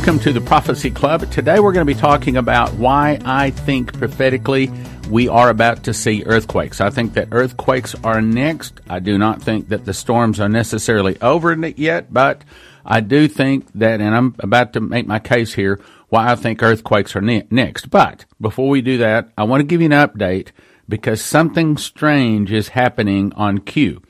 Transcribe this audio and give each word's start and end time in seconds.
Welcome 0.00 0.20
to 0.20 0.32
the 0.32 0.40
Prophecy 0.40 0.90
Club. 0.90 1.30
Today 1.30 1.60
we're 1.60 1.74
going 1.74 1.86
to 1.86 1.94
be 1.94 2.00
talking 2.00 2.38
about 2.38 2.72
why 2.72 3.18
I 3.22 3.50
think 3.50 3.92
prophetically 3.98 4.70
we 5.10 5.28
are 5.28 5.50
about 5.50 5.84
to 5.84 5.92
see 5.92 6.22
earthquakes. 6.24 6.80
I 6.80 6.88
think 6.88 7.12
that 7.12 7.28
earthquakes 7.32 7.94
are 8.02 8.22
next. 8.22 8.80
I 8.88 8.98
do 9.00 9.18
not 9.18 9.42
think 9.42 9.68
that 9.68 9.84
the 9.84 9.92
storms 9.92 10.40
are 10.40 10.48
necessarily 10.48 11.20
over 11.20 11.52
yet, 11.52 12.10
but 12.10 12.40
I 12.82 13.00
do 13.00 13.28
think 13.28 13.70
that, 13.74 14.00
and 14.00 14.14
I'm 14.14 14.34
about 14.38 14.72
to 14.72 14.80
make 14.80 15.06
my 15.06 15.18
case 15.18 15.52
here, 15.52 15.78
why 16.08 16.32
I 16.32 16.34
think 16.34 16.62
earthquakes 16.62 17.14
are 17.14 17.20
ne- 17.20 17.46
next. 17.50 17.90
But 17.90 18.24
before 18.40 18.70
we 18.70 18.80
do 18.80 18.96
that, 18.96 19.28
I 19.36 19.42
want 19.44 19.60
to 19.60 19.66
give 19.66 19.82
you 19.82 19.92
an 19.92 20.08
update 20.08 20.48
because 20.88 21.22
something 21.22 21.76
strange 21.76 22.50
is 22.50 22.68
happening 22.68 23.34
on 23.34 23.58
Q. 23.58 24.00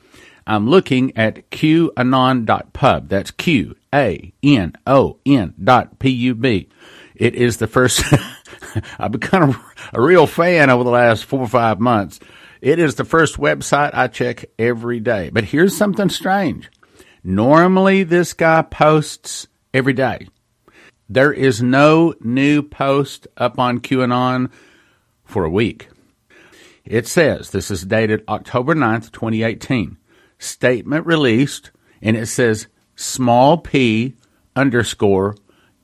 I'm 0.45 0.69
looking 0.69 1.15
at 1.17 1.49
QAnon.pub. 1.51 3.09
That's 3.09 3.31
Q 3.31 3.75
A 3.93 4.33
N 4.43 4.73
O 4.87 5.17
N 5.25 5.53
dot 5.63 5.99
P 5.99 6.09
U 6.09 6.35
B. 6.35 6.69
It 7.15 7.35
is 7.35 7.57
the 7.57 7.67
first, 7.67 8.03
I've 8.99 9.11
become 9.11 9.61
a 9.93 10.01
real 10.01 10.25
fan 10.25 10.69
over 10.69 10.83
the 10.83 10.89
last 10.89 11.25
four 11.25 11.41
or 11.41 11.47
five 11.47 11.79
months. 11.79 12.19
It 12.61 12.79
is 12.79 12.95
the 12.95 13.05
first 13.05 13.37
website 13.37 13.91
I 13.93 14.07
check 14.07 14.45
every 14.57 14.99
day. 14.99 15.29
But 15.31 15.45
here's 15.45 15.75
something 15.75 16.09
strange. 16.09 16.69
Normally, 17.23 18.03
this 18.03 18.33
guy 18.33 18.63
posts 18.63 19.47
every 19.73 19.93
day. 19.93 20.27
There 21.09 21.33
is 21.33 21.61
no 21.61 22.15
new 22.21 22.63
post 22.63 23.27
up 23.37 23.59
on 23.59 23.81
QAnon 23.81 24.51
for 25.25 25.43
a 25.43 25.49
week. 25.49 25.89
It 26.85 27.07
says, 27.07 27.51
this 27.51 27.69
is 27.69 27.83
dated 27.83 28.23
October 28.27 28.73
9th, 28.73 29.11
2018 29.11 29.97
statement 30.41 31.05
released, 31.05 31.71
and 32.01 32.17
it 32.17 32.25
says 32.25 32.67
small 32.95 33.57
p 33.57 34.15
underscore, 34.55 35.35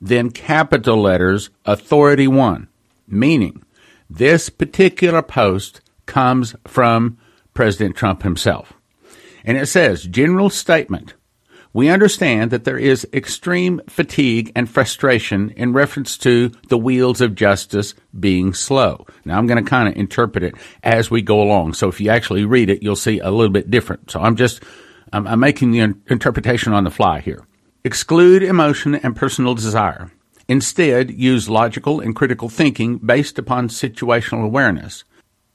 then 0.01 0.29
capital 0.29 1.01
letters, 1.01 1.49
authority 1.65 2.27
one, 2.27 2.67
meaning 3.07 3.63
this 4.09 4.49
particular 4.49 5.21
post 5.21 5.81
comes 6.05 6.55
from 6.65 7.17
President 7.53 7.95
Trump 7.95 8.23
himself. 8.23 8.73
And 9.43 9.57
it 9.57 9.67
says, 9.67 10.03
general 10.03 10.49
statement. 10.49 11.13
We 11.77 11.89
understand 11.89 12.49
that 12.49 12.63
there 12.63 12.79
is 12.79 13.07
extreme 13.13 13.81
fatigue 13.87 14.51
and 14.55 14.67
frustration 14.67 15.51
in 15.51 15.73
reference 15.73 16.17
to 16.17 16.49
the 16.69 16.77
wheels 16.77 17.21
of 17.21 17.35
justice 17.35 17.93
being 18.19 18.55
slow. 18.55 19.05
Now, 19.25 19.37
I'm 19.37 19.45
going 19.45 19.63
to 19.63 19.69
kind 19.69 19.87
of 19.87 19.95
interpret 19.95 20.43
it 20.43 20.55
as 20.81 21.11
we 21.11 21.21
go 21.21 21.39
along. 21.39 21.73
So 21.73 21.87
if 21.87 22.01
you 22.01 22.09
actually 22.09 22.45
read 22.45 22.71
it, 22.71 22.81
you'll 22.81 22.95
see 22.95 23.19
a 23.19 23.29
little 23.29 23.53
bit 23.53 23.69
different. 23.69 24.09
So 24.09 24.19
I'm 24.19 24.35
just, 24.35 24.63
I'm, 25.13 25.27
I'm 25.27 25.39
making 25.39 25.69
the 25.69 25.93
interpretation 26.07 26.73
on 26.73 26.83
the 26.83 26.89
fly 26.89 27.19
here. 27.19 27.45
Exclude 27.83 28.41
emotion 28.41 28.95
and 28.95 29.15
personal 29.15 29.53
desire. 29.53 30.11
Instead, 30.47 31.11
use 31.11 31.47
logical 31.47 31.99
and 31.99 32.15
critical 32.15 32.49
thinking 32.49 32.97
based 32.97 33.37
upon 33.37 33.67
situational 33.67 34.43
awareness 34.43 35.03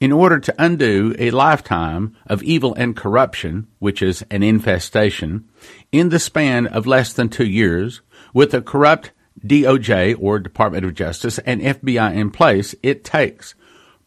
in 0.02 0.10
order 0.10 0.40
to 0.40 0.52
undo 0.58 1.14
a 1.16 1.30
lifetime 1.30 2.12
of 2.26 2.42
evil 2.42 2.74
and 2.74 2.96
corruption, 2.96 3.68
which 3.78 4.02
is 4.02 4.24
an 4.32 4.42
infestation, 4.42 5.48
in 5.92 6.08
the 6.08 6.18
span 6.18 6.66
of 6.66 6.88
less 6.88 7.12
than 7.12 7.28
two 7.28 7.46
years, 7.46 8.00
with 8.34 8.52
a 8.52 8.60
corrupt 8.60 9.12
DOJ 9.46 10.16
or 10.18 10.40
Department 10.40 10.84
of 10.84 10.94
Justice 10.94 11.38
and 11.46 11.60
FBI 11.60 12.16
in 12.16 12.32
place, 12.32 12.74
it 12.82 13.04
takes 13.04 13.54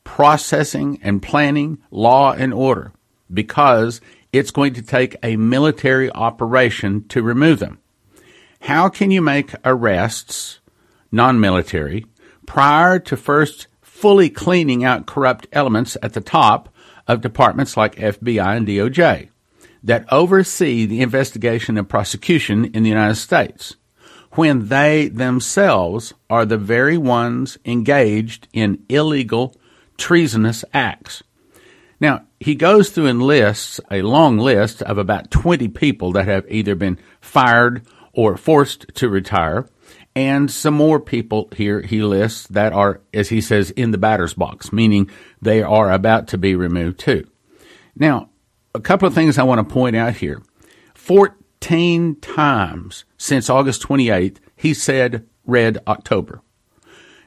processing 0.04 1.00
and 1.02 1.24
planning 1.24 1.78
law 1.92 2.34
and 2.34 2.54
order 2.54 2.92
because 3.34 4.02
it's 4.34 4.52
going 4.52 4.74
to 4.74 4.82
take 4.82 5.16
a 5.24 5.38
military 5.38 6.12
operation 6.12 7.08
to 7.08 7.24
remove 7.24 7.60
them. 7.60 7.80
How 8.60 8.90
can 8.90 9.12
you 9.12 9.22
make 9.22 9.56
arrests, 9.64 10.60
non 11.10 11.40
military, 11.40 12.06
prior 12.46 13.00
to 13.00 13.16
first 13.16 13.68
fully 13.96 14.30
cleaning 14.30 14.84
out 14.84 15.06
corrupt 15.06 15.48
elements 15.54 15.96
at 16.04 16.12
the 16.12 16.20
top 16.20 16.68
of 17.08 17.22
departments 17.22 17.78
like 17.78 17.96
FBI 17.96 18.58
and 18.58 18.68
DOJ 18.68 19.30
that 19.82 20.06
oversee 20.12 20.86
the 20.86 21.02
investigation 21.02 21.78
and 21.78 21.88
prosecution 21.88 22.66
in 22.66 22.84
the 22.84 22.90
United 22.90 23.16
States 23.16 23.78
when 24.32 24.68
they 24.68 25.08
themselves 25.08 26.14
are 26.30 26.46
the 26.46 26.58
very 26.58 26.98
ones 26.98 27.58
engaged 27.64 28.50
in 28.52 28.84
illegal, 28.90 29.56
treasonous 29.98 30.66
acts. 30.74 31.24
Now, 31.98 32.26
he 32.42 32.54
goes 32.54 32.90
through 32.90 33.06
and 33.06 33.24
lists 33.24 33.80
a 33.90 34.02
long 34.02 34.38
list 34.38 34.82
of 34.82 34.98
about 34.98 35.32
20 35.32 35.70
people 35.70 36.12
that 36.12 36.28
have 36.28 36.46
either 36.50 36.76
been 36.76 37.00
fired 37.22 37.88
or 38.12 38.36
forced 38.36 38.94
to 38.96 39.08
retire 39.08 39.70
and 40.16 40.50
some 40.50 40.74
more 40.74 41.00
people 41.00 41.50
here 41.56 41.82
he 41.82 42.02
lists 42.02 42.48
that 42.48 42.72
are, 42.74 43.02
as 43.14 43.30
he 43.30 43.42
says, 43.42 43.72
in 43.72 43.92
the 43.92 43.98
batter's 43.98 44.34
box, 44.34 44.72
meaning 44.72 45.10
they 45.42 45.62
are 45.62 45.92
about 45.92 46.28
to 46.30 46.38
be 46.38 46.56
removed 46.56 47.00
too. 47.00 47.28
Now, 47.96 48.30
a 48.74 48.80
couple 48.80 49.08
of 49.08 49.14
things 49.14 49.38
I 49.38 49.44
want 49.44 49.68
to 49.68 49.74
point 49.74 49.96
out 49.96 50.16
here. 50.16 50.42
14 50.94 52.16
times 52.22 53.06
since 53.18 53.50
August 53.50 53.84
28th, 53.84 54.38
he 54.56 54.74
said 54.74 55.28
Red 55.46 55.80
October. 55.88 56.42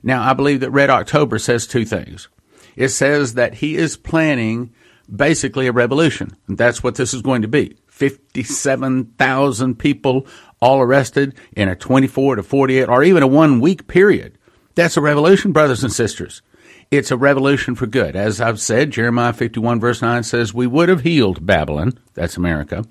Now, 0.03 0.23
I 0.23 0.33
believe 0.33 0.61
that 0.61 0.71
Red 0.71 0.91
October 0.91 1.39
says 1.39 1.67
two 1.67 1.85
things. 1.85 2.29
It 2.77 2.89
says 2.89 3.35
that 3.35 3.55
he 3.55 3.77
is 3.77 3.97
planning 3.97 4.73
basically 5.15 5.67
a 5.67 5.73
revolution. 5.73 6.37
And 6.47 6.57
that's 6.57 6.83
what 6.83 6.95
this 6.95 7.15
is 7.15 7.23
going 7.23 7.43
to 7.43 7.49
be. 7.49 7.77
57,000 7.89 9.79
people 9.79 10.27
all 10.61 10.81
arrested 10.81 11.35
in 11.53 11.69
a 11.69 11.77
24 11.77 12.37
to 12.37 12.43
48 12.43 12.89
or 12.89 13.03
even 13.03 13.23
a 13.23 13.27
one 13.27 13.61
week 13.61 13.87
period. 13.87 14.39
That's 14.75 14.97
a 14.97 15.01
revolution, 15.01 15.53
brothers 15.53 15.83
and 15.83 15.93
sisters. 15.93 16.43
It's 16.91 17.11
a 17.11 17.17
revolution 17.17 17.75
for 17.75 17.87
good. 17.87 18.17
As 18.17 18.41
I've 18.41 18.61
said, 18.61 18.93
Jeremiah 18.93 19.33
51 19.33 19.79
verse 19.79 20.01
9 20.01 20.23
says, 20.23 20.55
We 20.55 20.67
would 20.67 20.89
have 20.89 21.03
healed 21.03 21.45
Babylon, 21.45 21.99
that's 22.15 22.37
America. 22.37 22.85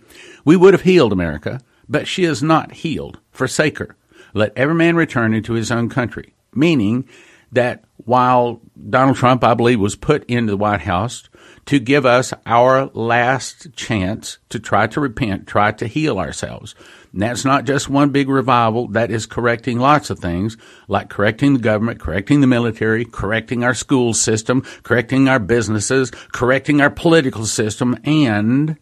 We 0.45 0.55
would 0.55 0.73
have 0.73 0.83
healed 0.83 1.11
America, 1.11 1.61
but 1.89 2.07
she 2.07 2.23
is 2.23 2.43
not 2.43 2.73
healed. 2.73 3.19
Forsake 3.31 3.79
her. 3.79 3.95
Let 4.33 4.53
every 4.55 4.75
man 4.75 4.95
return 4.95 5.33
into 5.33 5.53
his 5.53 5.71
own 5.71 5.89
country. 5.89 6.35
Meaning 6.53 7.07
that 7.51 7.85
while 7.97 8.61
Donald 8.89 9.17
Trump, 9.17 9.43
I 9.43 9.53
believe, 9.53 9.79
was 9.79 9.95
put 9.95 10.23
into 10.25 10.51
the 10.51 10.57
White 10.57 10.81
House 10.81 11.29
to 11.67 11.79
give 11.79 12.05
us 12.05 12.33
our 12.45 12.85
last 12.93 13.73
chance 13.75 14.37
to 14.49 14.59
try 14.59 14.87
to 14.87 15.01
repent, 15.01 15.47
try 15.47 15.71
to 15.73 15.85
heal 15.85 16.17
ourselves. 16.17 16.75
And 17.11 17.21
that's 17.21 17.43
not 17.43 17.65
just 17.65 17.89
one 17.89 18.11
big 18.11 18.29
revival. 18.29 18.87
That 18.87 19.11
is 19.11 19.25
correcting 19.25 19.77
lots 19.77 20.09
of 20.09 20.19
things, 20.19 20.55
like 20.87 21.09
correcting 21.09 21.53
the 21.53 21.59
government, 21.59 21.99
correcting 21.99 22.39
the 22.39 22.47
military, 22.47 23.03
correcting 23.03 23.65
our 23.65 23.73
school 23.73 24.13
system, 24.13 24.61
correcting 24.83 25.27
our 25.27 25.39
businesses, 25.39 26.09
correcting 26.31 26.79
our 26.79 26.89
political 26.89 27.45
system. 27.45 27.97
And 28.05 28.77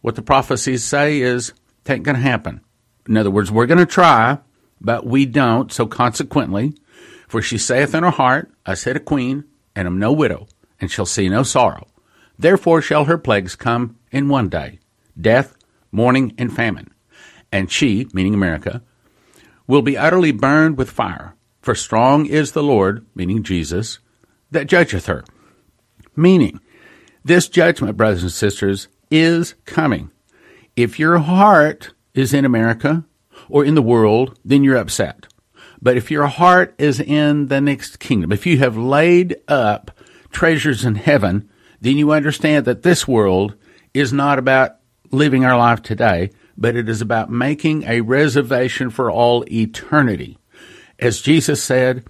what 0.00 0.14
the 0.14 0.22
prophecies 0.22 0.84
say 0.84 1.20
is, 1.20 1.52
it 1.84 1.92
ain't 1.92 2.04
going 2.04 2.16
to 2.16 2.22
happen. 2.22 2.60
In 3.08 3.16
other 3.16 3.30
words, 3.30 3.50
we're 3.50 3.66
going 3.66 3.78
to 3.78 3.86
try, 3.86 4.38
but 4.80 5.04
we 5.04 5.26
don't. 5.26 5.72
So 5.72 5.86
consequently, 5.86 6.74
for 7.26 7.42
she 7.42 7.58
saith 7.58 7.92
in 7.92 8.04
her 8.04 8.10
heart, 8.10 8.52
I 8.64 8.74
said 8.74 8.96
a 8.96 9.00
queen, 9.00 9.44
and 9.74 9.88
am 9.88 9.98
no 9.98 10.12
widow, 10.12 10.46
and 10.80 10.90
shall 10.90 11.06
see 11.06 11.28
no 11.28 11.42
sorrow. 11.42 11.88
Therefore 12.38 12.82
shall 12.82 13.04
her 13.04 13.18
plagues 13.18 13.56
come 13.56 13.98
in 14.10 14.28
one 14.28 14.48
day 14.48 14.78
death, 15.20 15.56
mourning, 15.92 16.34
and 16.38 16.54
famine. 16.54 16.92
And 17.52 17.70
she, 17.70 18.08
meaning 18.12 18.34
America, 18.34 18.82
will 19.66 19.82
be 19.82 19.96
utterly 19.96 20.32
burned 20.32 20.76
with 20.76 20.90
fire. 20.90 21.34
For 21.62 21.74
strong 21.74 22.26
is 22.26 22.52
the 22.52 22.62
Lord, 22.62 23.06
meaning 23.14 23.42
Jesus, 23.42 24.00
that 24.50 24.66
judgeth 24.66 25.06
her. 25.06 25.24
Meaning, 26.16 26.60
this 27.24 27.48
judgment, 27.48 27.96
brothers 27.96 28.22
and 28.22 28.32
sisters, 28.32 28.88
is 29.10 29.54
coming. 29.64 30.10
If 30.76 30.98
your 30.98 31.18
heart 31.18 31.94
is 32.12 32.34
in 32.34 32.44
America 32.44 33.04
or 33.48 33.64
in 33.64 33.74
the 33.74 33.82
world, 33.82 34.38
then 34.44 34.64
you're 34.64 34.76
upset. 34.76 35.26
But 35.80 35.96
if 35.96 36.10
your 36.10 36.26
heart 36.26 36.74
is 36.78 37.00
in 37.00 37.48
the 37.48 37.60
next 37.60 37.98
kingdom, 37.98 38.32
if 38.32 38.46
you 38.46 38.58
have 38.58 38.76
laid 38.76 39.36
up 39.48 39.90
treasures 40.30 40.84
in 40.84 40.96
heaven, 40.96 41.48
then 41.84 41.98
you 41.98 42.12
understand 42.12 42.64
that 42.64 42.82
this 42.82 43.06
world 43.06 43.54
is 43.92 44.10
not 44.10 44.38
about 44.38 44.76
living 45.10 45.44
our 45.44 45.56
life 45.58 45.82
today, 45.82 46.30
but 46.56 46.76
it 46.76 46.88
is 46.88 47.02
about 47.02 47.30
making 47.30 47.82
a 47.84 48.00
reservation 48.00 48.88
for 48.88 49.10
all 49.10 49.44
eternity. 49.52 50.38
As 50.98 51.20
Jesus 51.20 51.62
said, 51.62 52.04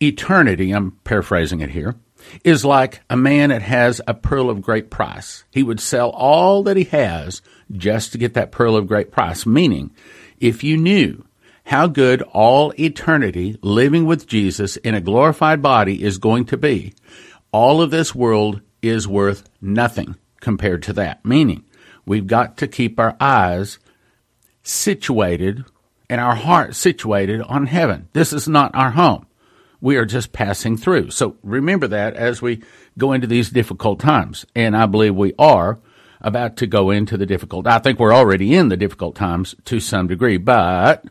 eternity, 0.00 0.70
I'm 0.70 0.92
paraphrasing 1.02 1.60
it 1.60 1.70
here, 1.70 1.96
is 2.44 2.64
like 2.64 3.00
a 3.10 3.16
man 3.16 3.48
that 3.48 3.62
has 3.62 4.00
a 4.06 4.14
pearl 4.14 4.48
of 4.48 4.62
great 4.62 4.90
price. 4.90 5.44
He 5.50 5.64
would 5.64 5.80
sell 5.80 6.10
all 6.10 6.62
that 6.62 6.76
he 6.76 6.84
has 6.84 7.42
just 7.72 8.12
to 8.12 8.18
get 8.18 8.34
that 8.34 8.52
pearl 8.52 8.76
of 8.76 8.86
great 8.86 9.10
price. 9.10 9.44
Meaning, 9.44 9.90
if 10.38 10.62
you 10.62 10.76
knew 10.76 11.24
how 11.64 11.88
good 11.88 12.22
all 12.22 12.72
eternity 12.78 13.58
living 13.60 14.06
with 14.06 14.28
Jesus 14.28 14.76
in 14.76 14.94
a 14.94 15.00
glorified 15.00 15.62
body 15.62 16.04
is 16.04 16.18
going 16.18 16.44
to 16.44 16.56
be, 16.56 16.94
all 17.50 17.82
of 17.82 17.90
this 17.90 18.14
world 18.14 18.60
is 18.82 19.08
worth 19.08 19.48
nothing 19.60 20.16
compared 20.40 20.82
to 20.84 20.92
that. 20.94 21.24
Meaning, 21.24 21.64
we've 22.04 22.26
got 22.26 22.56
to 22.58 22.68
keep 22.68 22.98
our 23.00 23.16
eyes 23.20 23.78
situated 24.62 25.64
and 26.08 26.20
our 26.20 26.34
heart 26.34 26.74
situated 26.74 27.40
on 27.42 27.66
heaven. 27.66 28.08
This 28.12 28.32
is 28.32 28.48
not 28.48 28.74
our 28.74 28.90
home. 28.90 29.26
We 29.80 29.96
are 29.96 30.04
just 30.04 30.32
passing 30.32 30.76
through. 30.76 31.10
So 31.10 31.36
remember 31.42 31.88
that 31.88 32.14
as 32.14 32.40
we 32.40 32.62
go 32.96 33.12
into 33.12 33.26
these 33.26 33.50
difficult 33.50 34.00
times. 34.00 34.46
And 34.54 34.76
I 34.76 34.86
believe 34.86 35.14
we 35.14 35.34
are 35.38 35.78
about 36.20 36.56
to 36.58 36.66
go 36.66 36.90
into 36.90 37.16
the 37.16 37.26
difficult. 37.26 37.66
I 37.66 37.78
think 37.78 37.98
we're 37.98 38.14
already 38.14 38.54
in 38.54 38.68
the 38.68 38.76
difficult 38.76 39.16
times 39.16 39.54
to 39.66 39.80
some 39.80 40.06
degree, 40.06 40.38
but 40.38 41.04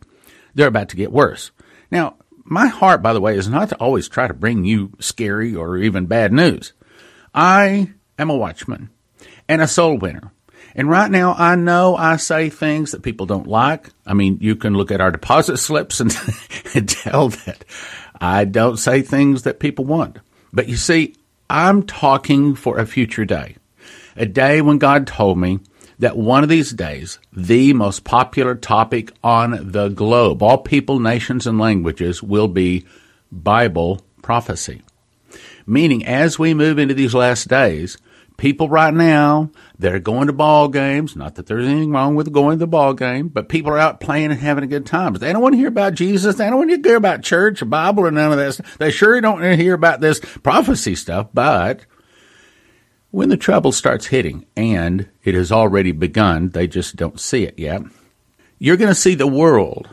they're 0.56 0.68
about 0.68 0.90
to 0.90 0.96
get 0.96 1.12
worse. 1.12 1.52
Now, 1.92 2.16
my 2.44 2.68
heart, 2.68 3.02
by 3.02 3.14
the 3.14 3.22
way, 3.22 3.38
is 3.38 3.48
not 3.48 3.70
to 3.70 3.76
always 3.76 4.08
try 4.08 4.28
to 4.28 4.34
bring 4.34 4.66
you 4.66 4.94
scary 5.00 5.56
or 5.56 5.78
even 5.78 6.06
bad 6.06 6.34
news. 6.34 6.74
I 7.36 7.92
am 8.18 8.30
a 8.30 8.36
watchman 8.36 8.90
and 9.50 9.62
a 9.62 9.68
soul 9.68 9.98
winner. 9.98 10.32
And 10.74 10.90
right 10.90 11.12
now, 11.12 11.36
I 11.38 11.56
know 11.56 11.96
I 11.96 12.16
say 12.18 12.50
things 12.50 12.92
that 12.92 13.04
people 13.04 13.26
don't 13.26 13.48
like. 13.48 13.90
I 14.06 14.14
mean, 14.14 14.38
you 14.42 14.56
can 14.56 14.74
look 14.74 14.92
at 14.92 15.02
our 15.02 15.12
deposit 15.12 15.58
slips 15.58 16.00
and, 16.00 16.16
and 16.74 16.88
tell 16.88 17.30
that 17.30 17.66
I 18.20 18.46
don't 18.46 18.78
say 18.78 19.02
things 19.02 19.44
that 19.44 19.60
people 19.60 19.86
want. 19.86 20.20
But 20.54 20.70
you 20.70 20.78
see, 20.78 21.16
I'm 21.50 21.84
talking 21.84 22.56
for 22.56 22.78
a 22.78 22.86
future 22.86 23.26
day, 23.26 23.58
a 24.16 24.26
day 24.26 24.62
when 24.62 24.78
God 24.78 25.06
told 25.06 25.38
me 25.38 25.60
that 26.00 26.18
one 26.18 26.44
of 26.44 26.50
these 26.50 26.72
days, 26.72 27.20
the 27.32 27.74
most 27.74 28.04
popular 28.04 28.56
topic 28.56 29.12
on 29.24 29.72
the 29.72 29.90
globe, 29.90 30.42
all 30.42 30.58
people, 30.58 31.00
nations, 31.00 31.46
and 31.48 31.60
languages, 31.60 32.24
will 32.24 32.48
be 32.48 32.86
Bible 33.32 34.02
prophecy. 34.22 34.82
Meaning, 35.66 36.06
as 36.06 36.38
we 36.38 36.54
move 36.54 36.78
into 36.78 36.94
these 36.94 37.16
last 37.16 37.48
days, 37.48 37.98
people 38.38 38.70
right 38.70 38.94
now 38.94 39.50
they're 39.80 40.00
going 40.00 40.28
to 40.28 40.34
ball 40.34 40.68
games. 40.68 41.16
Not 41.16 41.36
that 41.36 41.48
there's 41.48 41.68
anything 41.68 41.92
wrong 41.92 42.16
with 42.16 42.32
going 42.32 42.58
to 42.58 42.66
the 42.66 42.68
ball 42.68 42.94
game, 42.94 43.30
but 43.30 43.50
people 43.50 43.72
are 43.72 43.80
out 43.80 44.00
playing 44.00 44.32
and 44.32 44.40
having 44.40 44.64
a 44.64 44.68
good 44.68 44.86
time. 44.86 45.14
But 45.14 45.22
they 45.22 45.34
don't 45.34 45.42
want 45.42 45.54
to 45.54 45.60
hear 45.60 45.68
about 45.68 45.96
Jesus. 45.96 46.36
They 46.36 46.50
don't 46.50 46.60
want 46.60 46.72
to 46.72 46.88
hear 46.88 46.98
about 46.98 47.24
church 47.24 47.62
or 47.62 47.66
Bible 47.66 48.06
or 48.06 48.12
none 48.12 48.32
of 48.32 48.38
this. 48.38 48.62
They 48.78 48.92
sure 48.92 49.20
don't 49.22 49.42
want 49.42 49.46
to 49.46 49.58
hear 49.58 49.74
about 49.74 50.02
this 50.02 50.20
prophecy 50.20 50.96
stuff. 50.96 51.30
But 51.34 51.86
when 53.12 53.30
the 53.30 53.38
trouble 53.38 53.72
starts 53.72 54.08
hitting, 54.08 54.46
and 54.58 55.10
it 55.24 55.36
has 55.36 55.52
already 55.52 55.94
begun, 55.94 56.50
they 56.50 56.68
just 56.68 56.96
don't 56.98 57.20
see 57.20 57.44
it 57.44 57.58
yet. 57.58 57.82
You're 58.60 58.78
going 58.78 58.90
to 58.90 58.96
see 58.96 59.16
the 59.16 59.28
world 59.28 59.90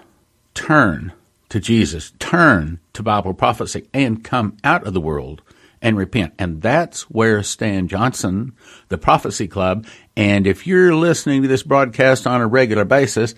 turn 0.55 1.13
to 1.49 1.61
Jesus, 1.61 2.13
turn 2.19 2.81
to 2.95 3.03
Bible 3.03 3.35
prophecy, 3.35 3.89
and 3.95 4.25
come 4.25 4.57
out 4.65 4.87
of 4.87 4.95
the 4.95 5.01
world 5.01 5.43
and 5.83 5.99
repent. 5.99 6.33
And 6.39 6.63
that's 6.63 7.03
where 7.11 7.43
Stan 7.43 7.89
Johnson, 7.89 8.53
the 8.89 8.97
Prophecy 8.97 9.49
Club, 9.49 9.87
and 10.17 10.47
if 10.47 10.67
you're 10.67 10.95
listening 10.95 11.43
to 11.43 11.49
this 11.49 11.65
broadcast 11.65 12.27
on 12.27 12.41
a 12.41 12.47
regular 12.47 12.85
basis, 12.85 13.35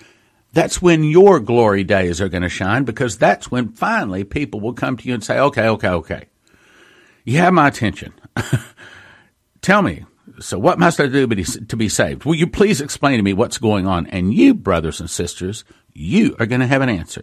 that's 0.53 0.81
when 0.81 1.03
your 1.03 1.41
glory 1.41 1.83
days 1.83 2.21
are 2.21 2.29
going 2.29 2.43
to 2.43 2.49
shine 2.49 2.85
because 2.85 3.19
that's 3.19 3.51
when 3.51 3.71
finally 3.71 4.23
people 4.23 4.61
will 4.61 4.75
come 4.75 4.97
to 4.97 5.09
you 5.09 5.15
and 5.15 5.25
say, 5.25 5.39
okay, 5.39 5.67
okay, 5.69 5.89
okay. 5.89 6.25
You 7.25 7.39
have 7.39 7.55
my 7.55 7.67
attention. 7.67 8.13
Tell 9.63 9.83
me, 9.83 10.05
so 10.39 10.59
what 10.59 10.79
must 10.79 11.01
I 11.01 11.07
do 11.07 11.27
to 11.27 11.77
be 11.77 11.89
saved? 11.89 12.25
Will 12.25 12.35
you 12.35 12.47
please 12.47 12.81
explain 12.81 13.17
to 13.17 13.23
me 13.23 13.33
what's 13.33 13.59
going 13.59 13.87
on? 13.87 14.07
And 14.09 14.35
you, 14.35 14.55
brothers 14.55 15.01
and 15.01 15.09
sisters, 15.09 15.65
you 15.93 16.37
are 16.39 16.47
going 16.47 16.61
to 16.61 16.67
have 16.67 16.83
an 16.83 16.89
answer 16.89 17.23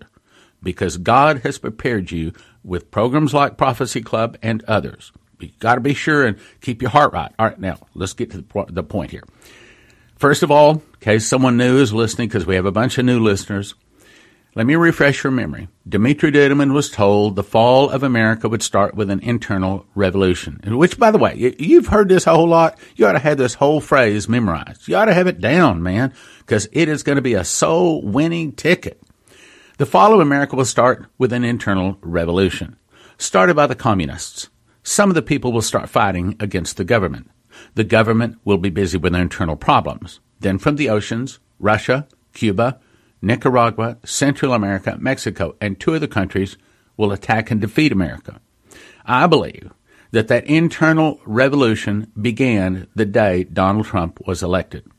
because 0.64 0.98
God 0.98 1.40
has 1.40 1.58
prepared 1.58 2.12
you 2.12 2.34
with 2.64 2.92
programs 2.92 3.34
like 3.34 3.58
Prophecy 3.58 4.02
Club 4.02 4.38
and 4.42 4.64
others. 4.64 5.12
You 5.40 5.50
got 5.60 5.76
to 5.76 5.82
be 5.82 5.94
sure 5.94 6.26
and 6.26 6.38
keep 6.62 6.82
your 6.82 6.92
heart 6.92 7.14
right. 7.14 7.32
All 7.40 7.48
right, 7.48 7.60
now 7.60 7.80
let's 7.96 8.14
get 8.14 8.32
to 8.32 8.42
the, 8.42 8.66
the 8.70 8.84
point 8.84 9.12
here. 9.12 9.24
First 10.18 10.44
of 10.44 10.52
all, 10.52 10.74
in 10.74 10.82
case 11.00 11.26
someone 11.26 11.58
new 11.58 11.80
is 11.80 11.94
listening, 11.94 12.28
because 12.28 12.46
we 12.46 12.56
have 12.56 12.68
a 12.68 12.72
bunch 12.72 13.00
of 13.00 13.06
new 13.06 13.20
listeners, 13.20 13.74
let 14.54 14.68
me 14.68 14.76
refresh 14.76 15.24
your 15.24 15.32
memory. 15.32 15.70
Dmitri 15.88 16.32
Duduman 16.32 16.74
was 16.74 16.92
told 16.92 17.36
the 17.36 17.44
fall 17.44 17.90
of 17.90 18.04
America 18.04 18.50
would 18.50 18.62
start 18.62 18.94
with 18.94 19.10
an 19.10 19.22
internal 19.22 19.86
revolution. 19.96 20.60
Which, 20.66 21.00
by 21.00 21.10
the 21.10 21.18
way, 21.18 21.56
you've 21.58 21.88
heard 21.88 22.10
this 22.10 22.28
a 22.28 22.36
whole 22.36 22.50
lot. 22.50 22.78
You 22.96 23.08
ought 23.08 23.14
to 23.14 23.20
have 23.20 23.38
this 23.38 23.54
whole 23.54 23.80
phrase 23.80 24.28
memorized. 24.28 24.88
You 24.88 24.98
ought 24.98 25.06
to 25.06 25.14
have 25.14 25.28
it 25.28 25.40
down, 25.40 25.82
man, 25.82 26.14
because 26.40 26.68
it 26.72 26.90
is 26.90 27.02
going 27.02 27.16
to 27.16 27.22
be 27.22 27.34
a 27.34 27.46
soul 27.46 28.02
winning 28.04 28.52
ticket. 28.52 29.02
The 29.82 29.88
fall 29.88 30.14
of 30.14 30.20
America 30.20 30.56
will 30.56 30.66
start 30.66 31.08
with 31.18 31.34
an 31.34 31.44
internal 31.44 31.98
revolution, 32.02 32.76
started 33.18 33.56
by 33.56 33.66
the 33.66 33.74
communists. 33.74 34.48
Some 34.84 35.10
of 35.10 35.16
the 35.16 35.24
people 35.24 35.52
will 35.52 35.64
start 35.64 35.90
fighting 35.90 36.36
against 36.40 36.78
the 36.78 36.84
government. 36.84 37.32
The 37.74 37.84
government 37.84 38.38
will 38.46 38.60
be 38.60 38.70
busy 38.70 39.00
with 39.00 39.14
their 39.14 39.24
internal 39.24 39.56
problems. 39.56 40.20
Then 40.40 40.60
from 40.60 40.76
the 40.76 40.88
oceans, 40.88 41.40
Russia, 41.58 42.08
Cuba, 42.32 42.80
Nicaragua, 43.24 43.98
Central 44.06 44.54
America, 44.54 44.98
Mexico, 45.00 45.56
and 45.60 45.80
two 45.80 45.96
other 45.96 46.06
countries 46.06 46.60
will 46.96 47.12
attack 47.12 47.50
and 47.50 47.60
defeat 47.60 47.92
America. 47.92 48.40
I 49.04 49.26
believe 49.26 49.72
that 50.12 50.28
that 50.28 50.46
internal 50.46 51.20
revolution 51.26 52.12
began 52.22 52.86
the 52.94 53.06
day 53.06 53.46
Donald 53.46 53.88
Trump 53.88 54.22
was 54.28 54.44
elected. 54.44 54.91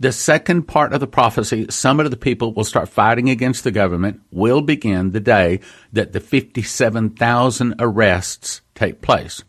The 0.00 0.12
second 0.12 0.62
part 0.62 0.94
of 0.94 1.00
the 1.00 1.06
prophecy, 1.06 1.66
some 1.68 2.00
of 2.00 2.10
the 2.10 2.16
people 2.16 2.54
will 2.54 2.64
start 2.64 2.88
fighting 2.88 3.28
against 3.28 3.64
the 3.64 3.70
government, 3.70 4.22
will 4.30 4.62
begin 4.62 5.10
the 5.10 5.20
day 5.20 5.60
that 5.92 6.14
the 6.14 6.20
57,000 6.20 7.74
arrests 7.78 8.62
take 8.74 9.02
place. 9.02 9.44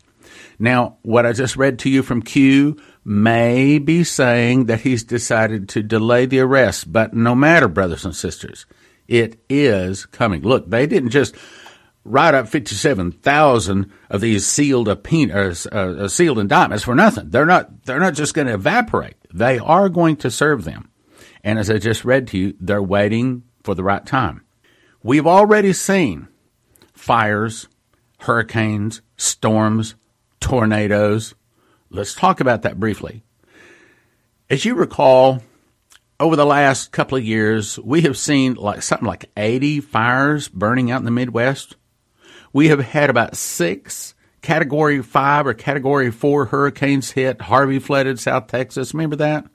Now, 0.58 0.98
what 1.00 1.24
I 1.24 1.32
just 1.32 1.56
read 1.56 1.78
to 1.80 1.90
you 1.90 2.02
from 2.02 2.20
Q 2.20 2.76
may 3.02 3.78
be 3.78 4.04
saying 4.04 4.66
that 4.66 4.82
he's 4.82 5.02
decided 5.02 5.70
to 5.70 5.82
delay 5.82 6.26
the 6.26 6.40
arrest, 6.40 6.92
but 6.92 7.14
no 7.14 7.34
matter, 7.34 7.66
brothers 7.66 8.04
and 8.04 8.14
sisters, 8.14 8.66
it 9.08 9.40
is 9.48 10.04
coming. 10.04 10.42
Look, 10.42 10.68
they 10.68 10.86
didn't 10.86 11.10
just 11.10 11.34
write 12.04 12.34
up 12.34 12.48
57,000 12.48 13.92
of 14.10 14.20
these 14.20 14.46
sealed, 14.46 14.88
uh, 14.88 14.96
uh, 15.72 16.08
sealed 16.08 16.38
indictments 16.38 16.84
for 16.84 16.94
nothing. 16.94 17.30
They're 17.30 17.46
not, 17.46 17.84
they're 17.84 18.00
not 18.00 18.14
just 18.14 18.34
going 18.34 18.48
to 18.48 18.54
evaporate. 18.54 19.16
They 19.32 19.58
are 19.58 19.88
going 19.88 20.16
to 20.16 20.30
serve 20.30 20.64
them. 20.64 20.90
And 21.44 21.58
as 21.58 21.70
I 21.70 21.78
just 21.78 22.04
read 22.04 22.28
to 22.28 22.38
you, 22.38 22.54
they're 22.60 22.82
waiting 22.82 23.44
for 23.62 23.74
the 23.74 23.84
right 23.84 24.04
time. 24.04 24.44
We've 25.02 25.26
already 25.26 25.72
seen 25.72 26.28
fires, 26.92 27.68
hurricanes, 28.20 29.00
storms, 29.16 29.94
tornadoes. 30.40 31.34
Let's 31.90 32.14
talk 32.14 32.40
about 32.40 32.62
that 32.62 32.78
briefly. 32.78 33.22
As 34.48 34.64
you 34.64 34.74
recall, 34.74 35.42
over 36.20 36.36
the 36.36 36.46
last 36.46 36.92
couple 36.92 37.18
of 37.18 37.24
years, 37.24 37.78
we 37.80 38.02
have 38.02 38.16
seen 38.16 38.54
like 38.54 38.82
something 38.82 39.08
like 39.08 39.30
80 39.36 39.80
fires 39.80 40.48
burning 40.48 40.90
out 40.90 41.00
in 41.00 41.04
the 41.04 41.10
Midwest. 41.10 41.76
We 42.52 42.68
have 42.68 42.80
had 42.80 43.10
about 43.10 43.36
six 43.36 44.14
category 44.42 45.02
five 45.02 45.46
or 45.46 45.54
category 45.54 46.10
four 46.10 46.46
hurricanes 46.46 47.12
hit. 47.12 47.40
Harvey 47.40 47.78
flooded 47.78 48.18
South 48.18 48.48
Texas. 48.48 48.92
Remember 48.92 49.16
that? 49.16 49.46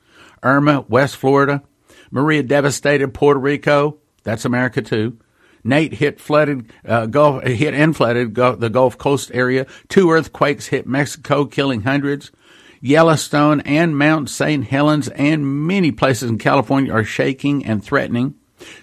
Irma, 0.41 0.85
West 0.87 1.17
Florida. 1.17 1.63
Maria 2.09 2.43
devastated 2.43 3.13
Puerto 3.13 3.39
Rico. 3.39 3.97
That's 4.23 4.45
America 4.45 4.81
too. 4.81 5.17
Nate 5.63 5.93
hit 5.93 6.19
flooded 6.19 6.71
uh, 6.85 7.07
Gulf 7.07 7.43
hit 7.43 7.73
and 7.73 7.95
flooded 7.95 8.35
the 8.35 8.69
Gulf 8.69 8.97
Coast 8.97 9.31
area. 9.33 9.67
Two 9.89 10.11
earthquakes 10.11 10.67
hit 10.67 10.87
Mexico, 10.87 11.45
killing 11.45 11.81
hundreds. 11.81 12.31
Yellowstone 12.79 13.61
and 13.61 13.97
Mount 13.97 14.29
St. 14.29 14.65
Helens 14.65 15.09
and 15.09 15.67
many 15.67 15.91
places 15.91 16.29
in 16.29 16.37
California 16.37 16.93
are 16.93 17.03
shaking 17.03 17.65
and 17.65 17.83
threatening. 17.83 18.35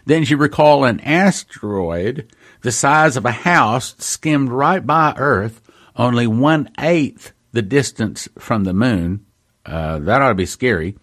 Then 0.04 0.24
you 0.24 0.36
recall 0.36 0.84
an 0.84 1.00
asteroid 1.00 2.30
the 2.64 2.72
size 2.72 3.18
of 3.18 3.26
a 3.26 3.30
house 3.30 3.94
skimmed 3.98 4.48
right 4.48 4.84
by 4.84 5.12
Earth 5.18 5.60
only 5.96 6.26
one 6.26 6.70
eighth 6.80 7.34
the 7.52 7.60
distance 7.60 8.26
from 8.38 8.64
the 8.64 8.72
moon. 8.72 9.26
Uh, 9.66 9.98
that 9.98 10.22
ought 10.22 10.30
to 10.30 10.34
be 10.34 10.46
scary. 10.46 10.96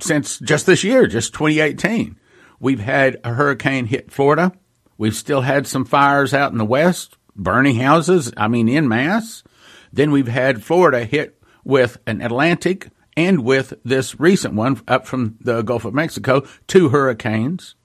Since 0.00 0.40
just 0.40 0.66
this 0.66 0.82
year, 0.82 1.06
just 1.06 1.32
2018, 1.32 2.18
we've 2.58 2.80
had 2.80 3.20
a 3.22 3.32
hurricane 3.32 3.86
hit 3.86 4.10
Florida. 4.10 4.52
We've 4.98 5.14
still 5.14 5.42
had 5.42 5.68
some 5.68 5.84
fires 5.84 6.34
out 6.34 6.50
in 6.50 6.58
the 6.58 6.64
west, 6.64 7.16
burning 7.36 7.76
houses, 7.76 8.32
I 8.36 8.48
mean, 8.48 8.68
in 8.68 8.88
mass. 8.88 9.44
Then 9.92 10.10
we've 10.10 10.26
had 10.26 10.64
Florida 10.64 11.04
hit 11.04 11.40
with 11.62 11.96
an 12.08 12.22
Atlantic 12.22 12.88
and 13.16 13.44
with 13.44 13.72
this 13.84 14.18
recent 14.18 14.54
one 14.54 14.82
up 14.88 15.06
from 15.06 15.36
the 15.40 15.62
Gulf 15.62 15.84
of 15.84 15.94
Mexico, 15.94 16.42
two 16.66 16.88
hurricanes. 16.88 17.76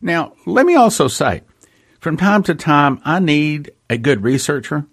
Now, 0.00 0.32
let 0.46 0.64
me 0.64 0.76
also 0.76 1.08
say, 1.08 1.42
from 2.00 2.16
time 2.16 2.42
to 2.44 2.54
time, 2.54 3.00
I 3.04 3.18
need 3.20 3.70
a 3.88 3.96
good 3.96 4.22
researcher 4.22 4.86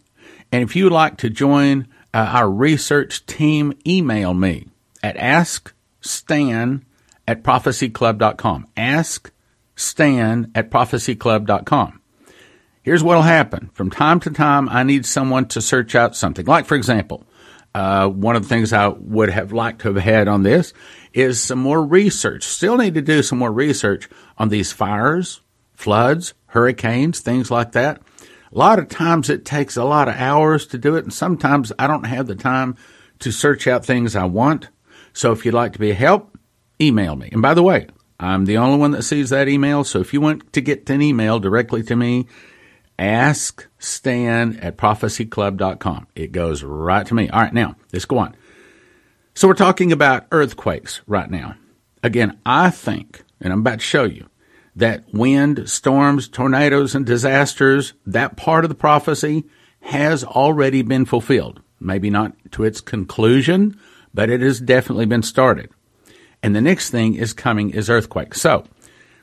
and 0.52 0.64
if 0.64 0.76
you 0.76 0.86
would 0.86 0.94
like 0.94 1.18
to 1.18 1.30
join 1.30 1.88
uh, 2.14 2.18
our 2.18 2.50
research 2.50 3.26
team, 3.26 3.74
email 3.86 4.34
me 4.34 4.68
at 5.04 5.18
askstan 5.18 6.84
at 7.28 7.44
prophecyclub.com. 7.44 8.68
Ask 8.78 9.32
Stan 9.76 10.52
at 10.56 10.72
prophecyclub.com. 10.72 12.02
Here's 12.82 13.04
what'll 13.04 13.24
happen. 13.24 13.70
From 13.74 13.90
time 13.90 14.22
to 14.22 14.30
time, 14.30 14.70
I 14.70 14.84
need 14.84 15.06
someone 15.06 15.48
to 15.50 15.62
search 15.62 15.94
out 15.94 16.16
something. 16.16 16.46
Like, 16.46 16.66
for 16.66 16.76
example, 16.76 17.26
uh, 17.76 18.08
one 18.08 18.38
of 18.38 18.44
the 18.44 18.50
things 18.50 18.72
I 18.72 18.88
would 18.88 19.30
have 19.30 19.52
liked 19.52 19.82
to 19.82 19.94
have 19.94 20.04
had 20.04 20.30
on 20.30 20.44
this 20.44 20.74
is 21.14 21.42
some 21.42 21.60
more 21.60 21.84
research. 21.84 22.46
Still 22.46 22.78
need 22.78 22.94
to 22.94 23.02
do 23.02 23.22
some 23.22 23.40
more 23.40 23.52
research 23.52 24.08
on 24.38 24.48
these 24.48 24.72
fires, 24.72 25.42
floods, 25.74 26.34
hurricanes, 26.58 27.20
things 27.20 27.52
like 27.52 27.74
that. 27.74 28.02
A 28.52 28.58
lot 28.58 28.80
of 28.80 28.90
times 28.90 29.30
it 29.30 29.46
takes 29.46 29.78
a 29.78 29.84
lot 29.84 30.08
of 30.08 30.16
hours 30.16 30.66
to 30.68 30.80
do 30.80 30.96
it, 30.96 31.04
and 31.04 31.14
sometimes 31.14 31.72
I 31.78 31.86
don't 31.86 32.06
have 32.06 32.26
the 32.26 32.36
time 32.36 32.76
to 33.20 33.32
search 33.32 33.68
out 33.68 33.86
things 33.86 34.16
I 34.16 34.26
want. 34.26 34.70
So 35.14 35.32
if 35.32 35.46
you'd 35.46 35.54
like 35.54 35.74
to 35.74 35.80
be 35.80 35.92
a 35.92 35.96
help, 35.96 36.36
email 36.82 37.16
me. 37.16 37.30
And 37.32 37.44
by 37.44 37.54
the 37.54 37.62
way, 37.62 37.86
I'm 38.20 38.46
the 38.46 38.58
only 38.58 38.80
one 38.80 38.90
that 38.92 39.04
sees 39.04 39.30
that 39.30 39.48
email. 39.48 39.84
So 39.84 40.00
if 40.00 40.14
you 40.14 40.20
want 40.20 40.52
to 40.54 40.62
get 40.62 40.90
an 40.90 41.04
email 41.04 41.40
directly 41.40 41.84
to 41.84 41.96
me, 41.96 42.26
ask 42.98 43.68
Stan 43.78 44.58
at 44.58 44.78
prophecyclub.com. 44.78 46.08
It 46.16 46.32
goes 46.32 46.64
right 46.64 47.06
to 47.06 47.14
me. 47.14 47.30
All 47.30 47.42
right, 47.42 47.54
now 47.54 47.76
let's 47.94 48.06
go 48.06 48.18
on. 48.18 48.36
So 49.36 49.48
we're 49.48 49.54
talking 49.54 49.92
about 49.92 50.26
earthquakes 50.32 51.02
right 51.06 51.30
now. 51.30 51.56
Again, 52.02 52.40
I 52.48 52.72
think, 52.72 53.24
and 53.40 53.54
I'm 53.54 53.60
about 53.60 53.80
to 53.80 53.86
show 53.86 54.06
you, 54.06 54.28
that 54.78 55.12
wind, 55.12 55.68
storms, 55.68 56.28
tornadoes, 56.28 56.94
and 56.94 57.04
disasters, 57.04 57.94
that 58.06 58.38
part 58.38 58.64
of 58.64 58.70
the 58.70 58.76
prophecy 58.76 59.44
has 59.82 60.24
already 60.24 60.84
been 60.84 61.04
fulfilled. 61.04 61.62
Maybe 61.80 62.12
not 62.12 62.34
to 62.52 62.64
its 62.64 62.80
conclusion, 62.80 63.80
but 64.14 64.30
it 64.30 64.42
has 64.42 64.60
definitely 64.60 65.08
been 65.08 65.24
started. 65.24 65.72
And 66.44 66.56
the 66.56 66.62
next 66.62 66.92
thing 66.92 67.16
is 67.16 67.34
coming 67.34 67.72
is 67.72 67.90
earthquakes. 67.90 68.40
So, 68.40 68.66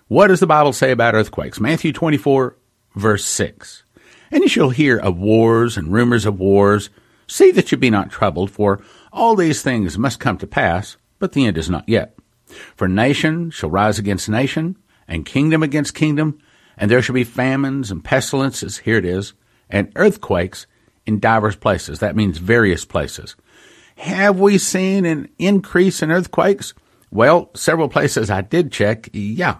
what 0.08 0.26
does 0.26 0.40
the 0.40 0.46
Bible 0.46 0.72
say 0.72 0.90
about 0.90 1.14
earthquakes? 1.14 1.60
Matthew 1.60 1.92
24, 1.92 2.56
verse 2.96 3.24
6. 3.24 3.84
And 4.32 4.42
you 4.42 4.48
shall 4.48 4.70
hear 4.70 4.98
of 4.98 5.16
wars 5.16 5.76
and 5.76 5.92
rumors 5.92 6.26
of 6.26 6.40
wars. 6.40 6.90
See 7.28 7.52
that 7.52 7.70
you 7.70 7.78
be 7.78 7.90
not 7.90 8.10
troubled, 8.10 8.50
for 8.50 8.82
all 9.12 9.36
these 9.36 9.62
things 9.62 9.96
must 9.96 10.18
come 10.18 10.36
to 10.38 10.48
pass, 10.48 10.96
but 11.20 11.32
the 11.32 11.46
end 11.46 11.56
is 11.56 11.70
not 11.70 11.88
yet. 11.88 12.16
For 12.74 12.88
nation 12.88 13.50
shall 13.50 13.70
rise 13.70 14.00
against 14.00 14.28
nation, 14.28 14.76
and 15.08 15.26
kingdom 15.26 15.62
against 15.62 15.94
kingdom, 15.94 16.38
and 16.76 16.90
there 16.90 17.02
shall 17.02 17.14
be 17.14 17.24
famines 17.24 17.90
and 17.90 18.04
pestilences, 18.04 18.78
here 18.78 18.98
it 18.98 19.04
is, 19.04 19.32
and 19.70 19.92
earthquakes 19.96 20.66
in 21.06 21.20
divers 21.20 21.56
places. 21.56 21.98
That 21.98 22.16
means 22.16 22.38
various 22.38 22.84
places. 22.84 23.36
Have 23.96 24.40
we 24.40 24.58
seen 24.58 25.04
an 25.04 25.28
increase 25.38 26.02
in 26.02 26.10
earthquakes? 26.10 26.74
Well, 27.10 27.50
several 27.54 27.88
places 27.88 28.30
I 28.30 28.40
did 28.40 28.72
check, 28.72 29.08
yeah. 29.12 29.58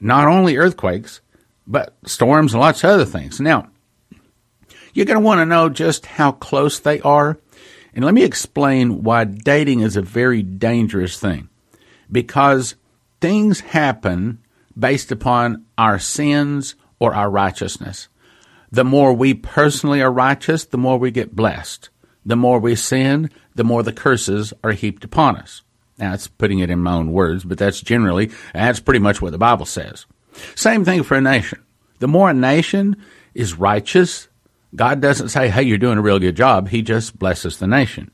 Not 0.00 0.28
only 0.28 0.56
earthquakes, 0.56 1.20
but 1.66 1.96
storms 2.06 2.54
and 2.54 2.60
lots 2.60 2.82
of 2.82 2.90
other 2.90 3.04
things. 3.04 3.40
Now, 3.40 3.68
you're 4.94 5.06
going 5.06 5.18
to 5.18 5.24
want 5.24 5.40
to 5.40 5.46
know 5.46 5.68
just 5.68 6.06
how 6.06 6.32
close 6.32 6.78
they 6.78 7.00
are. 7.02 7.38
And 7.94 8.04
let 8.04 8.14
me 8.14 8.24
explain 8.24 9.02
why 9.02 9.24
dating 9.24 9.80
is 9.80 9.96
a 9.96 10.02
very 10.02 10.42
dangerous 10.42 11.18
thing. 11.20 11.48
Because 12.10 12.76
things 13.20 13.60
happen 13.60 14.38
based 14.80 15.12
upon 15.12 15.66
our 15.78 15.98
sins 15.98 16.74
or 16.98 17.14
our 17.14 17.30
righteousness. 17.30 18.08
The 18.72 18.84
more 18.84 19.12
we 19.12 19.34
personally 19.34 20.00
are 20.02 20.10
righteous, 20.10 20.64
the 20.64 20.78
more 20.78 20.98
we 20.98 21.10
get 21.10 21.36
blessed. 21.36 21.90
The 22.24 22.36
more 22.36 22.58
we 22.58 22.74
sin, 22.74 23.30
the 23.54 23.64
more 23.64 23.82
the 23.82 23.92
curses 23.92 24.52
are 24.62 24.72
heaped 24.72 25.04
upon 25.04 25.36
us. 25.36 25.62
Now, 25.98 26.14
it's 26.14 26.28
putting 26.28 26.60
it 26.60 26.70
in 26.70 26.78
my 26.78 26.94
own 26.94 27.12
words, 27.12 27.44
but 27.44 27.58
that's 27.58 27.80
generally, 27.80 28.30
that's 28.54 28.80
pretty 28.80 29.00
much 29.00 29.20
what 29.20 29.32
the 29.32 29.38
Bible 29.38 29.66
says. 29.66 30.06
Same 30.54 30.84
thing 30.84 31.02
for 31.02 31.16
a 31.16 31.20
nation. 31.20 31.62
The 31.98 32.08
more 32.08 32.30
a 32.30 32.34
nation 32.34 32.96
is 33.34 33.54
righteous, 33.54 34.28
God 34.74 35.00
doesn't 35.00 35.28
say, 35.30 35.48
hey, 35.48 35.62
you're 35.62 35.78
doing 35.78 35.98
a 35.98 36.02
real 36.02 36.18
good 36.18 36.36
job. 36.36 36.68
He 36.68 36.82
just 36.82 37.18
blesses 37.18 37.58
the 37.58 37.66
nation. 37.66 38.10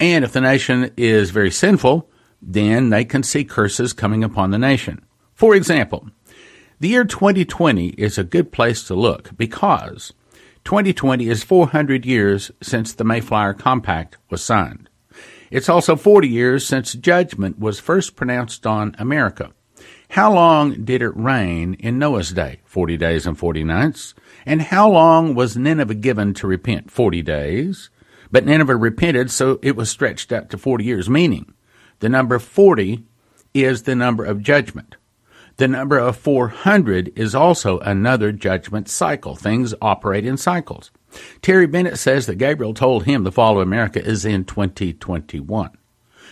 And 0.00 0.24
if 0.24 0.32
the 0.32 0.40
nation 0.40 0.90
is 0.96 1.30
very 1.30 1.50
sinful, 1.50 2.08
then 2.40 2.90
they 2.90 3.04
can 3.04 3.22
see 3.22 3.44
curses 3.44 3.92
coming 3.92 4.24
upon 4.24 4.50
the 4.50 4.58
nation. 4.58 5.04
For 5.34 5.56
example, 5.56 6.08
the 6.78 6.88
year 6.88 7.04
2020 7.04 7.88
is 7.88 8.18
a 8.18 8.24
good 8.24 8.52
place 8.52 8.84
to 8.84 8.94
look 8.94 9.36
because 9.36 10.12
2020 10.64 11.28
is 11.28 11.42
400 11.42 12.06
years 12.06 12.52
since 12.62 12.92
the 12.92 13.04
Mayflower 13.04 13.54
Compact 13.54 14.16
was 14.30 14.44
signed. 14.44 14.88
It's 15.50 15.68
also 15.68 15.96
40 15.96 16.28
years 16.28 16.64
since 16.64 16.92
judgment 16.92 17.58
was 17.58 17.80
first 17.80 18.14
pronounced 18.14 18.64
on 18.64 18.94
America. 18.98 19.50
How 20.10 20.32
long 20.32 20.84
did 20.84 21.02
it 21.02 21.16
rain 21.16 21.74
in 21.80 21.98
Noah's 21.98 22.32
day? 22.32 22.60
40 22.64 22.96
days 22.96 23.26
and 23.26 23.36
40 23.36 23.64
nights. 23.64 24.14
And 24.46 24.62
how 24.62 24.88
long 24.88 25.34
was 25.34 25.56
Nineveh 25.56 25.94
given 25.94 26.32
to 26.34 26.46
repent? 26.46 26.92
40 26.92 27.22
days. 27.22 27.90
But 28.30 28.46
Nineveh 28.46 28.76
repented, 28.76 29.32
so 29.32 29.58
it 29.62 29.74
was 29.74 29.90
stretched 29.90 30.30
out 30.30 30.50
to 30.50 30.58
40 30.58 30.84
years, 30.84 31.10
meaning 31.10 31.54
the 31.98 32.08
number 32.08 32.38
40 32.38 33.04
is 33.52 33.82
the 33.82 33.96
number 33.96 34.24
of 34.24 34.42
judgment. 34.42 34.96
The 35.56 35.68
number 35.68 35.98
of 35.98 36.16
400 36.16 37.12
is 37.16 37.34
also 37.34 37.78
another 37.80 38.32
judgment 38.32 38.88
cycle. 38.88 39.36
Things 39.36 39.74
operate 39.80 40.26
in 40.26 40.36
cycles. 40.36 40.90
Terry 41.42 41.66
Bennett 41.66 41.98
says 41.98 42.26
that 42.26 42.36
Gabriel 42.36 42.74
told 42.74 43.04
him 43.04 43.22
the 43.22 43.30
fall 43.30 43.56
of 43.56 43.62
America 43.62 44.04
is 44.04 44.24
in 44.24 44.44
2021. 44.44 45.70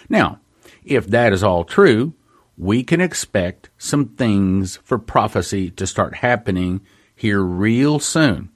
Now, 0.09 0.41
if 0.85 1.07
that 1.07 1.33
is 1.33 1.45
all 1.45 1.65
true, 1.65 2.15
we 2.59 2.83
can 2.83 3.01
expect 3.01 3.71
some 3.79 4.09
things 4.09 4.79
for 4.83 4.99
prophecy 4.99 5.71
to 5.71 5.87
start 5.87 6.17
happening 6.17 6.81
here 7.15 7.41
real 7.41 7.99
soon. 7.99 8.51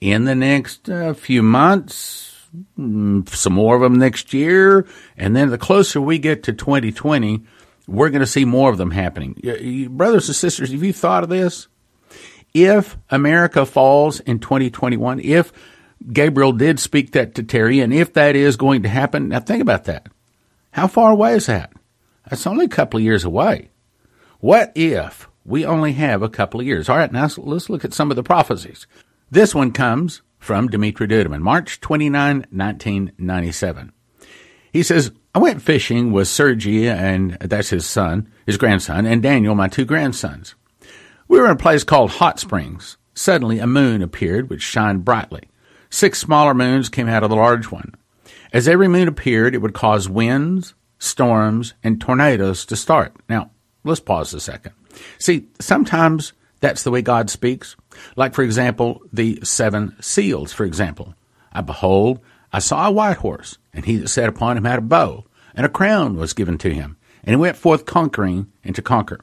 In 0.00 0.24
the 0.24 0.34
next 0.34 0.88
uh, 0.88 1.14
few 1.14 1.42
months, 1.42 2.48
mm, 2.78 3.28
some 3.28 3.52
more 3.52 3.76
of 3.76 3.82
them 3.82 3.98
next 3.98 4.34
year, 4.34 4.86
and 5.16 5.36
then 5.36 5.50
the 5.50 5.58
closer 5.58 6.00
we 6.00 6.18
get 6.18 6.42
to 6.44 6.52
2020, 6.52 7.44
we're 7.90 8.10
going 8.10 8.20
to 8.20 8.26
see 8.26 8.44
more 8.44 8.70
of 8.70 8.78
them 8.78 8.92
happening. 8.92 9.34
Brothers 9.90 10.28
and 10.28 10.36
sisters, 10.36 10.70
have 10.70 10.82
you 10.82 10.92
thought 10.92 11.24
of 11.24 11.28
this? 11.28 11.68
If 12.54 12.96
America 13.10 13.66
falls 13.66 14.20
in 14.20 14.38
2021, 14.38 15.20
if 15.20 15.52
Gabriel 16.12 16.52
did 16.52 16.80
speak 16.80 17.12
that 17.12 17.34
to 17.34 17.42
Terry, 17.42 17.80
and 17.80 17.92
if 17.92 18.12
that 18.14 18.36
is 18.36 18.56
going 18.56 18.82
to 18.84 18.88
happen, 18.88 19.28
now 19.28 19.40
think 19.40 19.62
about 19.62 19.84
that. 19.84 20.08
How 20.72 20.86
far 20.86 21.12
away 21.12 21.34
is 21.34 21.46
that? 21.46 21.72
That's 22.28 22.46
only 22.46 22.66
a 22.66 22.68
couple 22.68 22.98
of 22.98 23.04
years 23.04 23.24
away. 23.24 23.70
What 24.38 24.72
if 24.74 25.28
we 25.44 25.66
only 25.66 25.92
have 25.94 26.22
a 26.22 26.28
couple 26.28 26.60
of 26.60 26.66
years? 26.66 26.88
All 26.88 26.96
right, 26.96 27.12
now 27.12 27.28
let's 27.38 27.68
look 27.68 27.84
at 27.84 27.92
some 27.92 28.10
of 28.10 28.16
the 28.16 28.22
prophecies. 28.22 28.86
This 29.30 29.54
one 29.54 29.72
comes 29.72 30.22
from 30.38 30.68
Dimitri 30.68 31.06
Duduman, 31.06 31.40
March 31.40 31.80
29, 31.80 32.46
1997. 32.50 33.92
He 34.72 34.82
says, 34.82 35.10
I 35.34 35.38
went 35.38 35.62
fishing 35.62 36.12
with 36.12 36.28
Sergey, 36.28 36.88
and 36.88 37.32
that's 37.40 37.70
his 37.70 37.86
son, 37.86 38.30
his 38.46 38.56
grandson, 38.56 39.06
and 39.06 39.22
Daniel, 39.22 39.54
my 39.54 39.68
two 39.68 39.84
grandsons. 39.84 40.54
We 41.28 41.38
were 41.38 41.46
in 41.46 41.52
a 41.52 41.56
place 41.56 41.84
called 41.84 42.10
Hot 42.12 42.40
Springs. 42.40 42.96
Suddenly, 43.14 43.58
a 43.58 43.66
moon 43.66 44.02
appeared, 44.02 44.48
which 44.50 44.62
shined 44.62 45.04
brightly. 45.04 45.48
Six 45.90 46.18
smaller 46.18 46.54
moons 46.54 46.88
came 46.88 47.08
out 47.08 47.22
of 47.22 47.30
the 47.30 47.36
large 47.36 47.70
one. 47.70 47.94
As 48.52 48.66
every 48.66 48.88
moon 48.88 49.08
appeared, 49.08 49.54
it 49.54 49.58
would 49.58 49.74
cause 49.74 50.08
winds, 50.08 50.74
storms, 50.98 51.74
and 51.82 52.00
tornadoes 52.00 52.64
to 52.66 52.76
start. 52.76 53.14
Now, 53.28 53.50
let's 53.84 54.00
pause 54.00 54.34
a 54.34 54.40
second. 54.40 54.72
See, 55.18 55.48
sometimes 55.60 56.32
that's 56.60 56.82
the 56.82 56.90
way 56.90 57.02
God 57.02 57.30
speaks. 57.30 57.76
Like, 58.16 58.34
for 58.34 58.42
example, 58.42 59.02
the 59.12 59.40
seven 59.42 59.96
seals, 60.00 60.52
for 60.52 60.64
example. 60.64 61.14
I 61.52 61.60
behold, 61.62 62.20
I 62.52 62.58
saw 62.58 62.88
a 62.88 62.92
white 62.92 63.18
horse, 63.18 63.58
and 63.72 63.84
he 63.84 63.96
that 63.96 64.08
sat 64.08 64.28
upon 64.28 64.56
him 64.56 64.64
had 64.64 64.78
a 64.78 64.82
bow, 64.82 65.24
and 65.54 65.64
a 65.64 65.70
crown 65.70 66.16
was 66.16 66.32
given 66.32 66.58
to 66.58 66.74
him, 66.74 66.96
and 67.22 67.30
he 67.34 67.36
went 67.36 67.56
forth 67.56 67.84
conquering 67.84 68.50
and 68.64 68.74
to 68.74 68.82
conquer. 68.82 69.20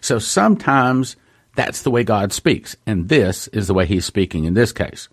So 0.00 0.18
sometimes 0.18 1.16
that's 1.54 1.82
the 1.82 1.90
way 1.90 2.04
God 2.04 2.32
speaks, 2.32 2.76
and 2.86 3.08
this 3.08 3.48
is 3.48 3.66
the 3.66 3.74
way 3.74 3.86
he's 3.86 4.04
speaking 4.04 4.44
in 4.44 4.54
this 4.54 4.72
case. 4.72 5.08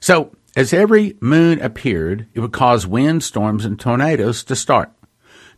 So, 0.00 0.32
as 0.54 0.72
every 0.72 1.16
moon 1.20 1.60
appeared, 1.60 2.26
it 2.34 2.40
would 2.40 2.52
cause 2.52 2.86
wind, 2.86 3.22
storms, 3.22 3.64
and 3.64 3.78
tornadoes 3.78 4.44
to 4.44 4.56
start. 4.56 4.90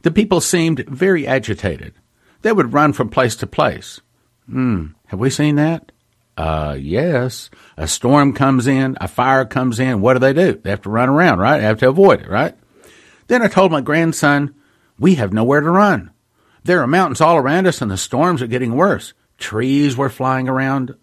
The 0.02 0.10
people 0.10 0.40
seemed 0.40 0.80
very 0.88 1.26
agitated. 1.26 1.94
They 2.42 2.52
would 2.52 2.72
run 2.72 2.92
from 2.92 3.08
place 3.08 3.36
to 3.36 3.46
place. 3.46 4.00
Hmm, 4.48 4.86
have 5.06 5.20
we 5.20 5.30
seen 5.30 5.56
that? 5.56 5.92
Uh, 6.38 6.76
yes. 6.78 7.50
A 7.76 7.88
storm 7.88 8.32
comes 8.32 8.68
in, 8.68 8.96
a 9.00 9.08
fire 9.08 9.44
comes 9.44 9.80
in. 9.80 10.00
What 10.00 10.12
do 10.12 10.20
they 10.20 10.32
do? 10.32 10.52
They 10.52 10.70
have 10.70 10.82
to 10.82 10.88
run 10.88 11.08
around, 11.08 11.40
right? 11.40 11.58
They 11.58 11.64
have 11.64 11.80
to 11.80 11.88
avoid 11.88 12.20
it, 12.20 12.28
right? 12.28 12.54
Then 13.26 13.42
I 13.42 13.48
told 13.48 13.72
my 13.72 13.80
grandson, 13.80 14.54
we 15.00 15.16
have 15.16 15.32
nowhere 15.32 15.60
to 15.60 15.70
run. 15.70 16.12
There 16.62 16.80
are 16.80 16.86
mountains 16.86 17.20
all 17.20 17.36
around 17.36 17.66
us 17.66 17.82
and 17.82 17.90
the 17.90 17.96
storms 17.96 18.40
are 18.40 18.46
getting 18.46 18.76
worse. 18.76 19.14
Trees 19.36 19.96
were 19.96 20.08
flying 20.08 20.48
around. 20.48 20.94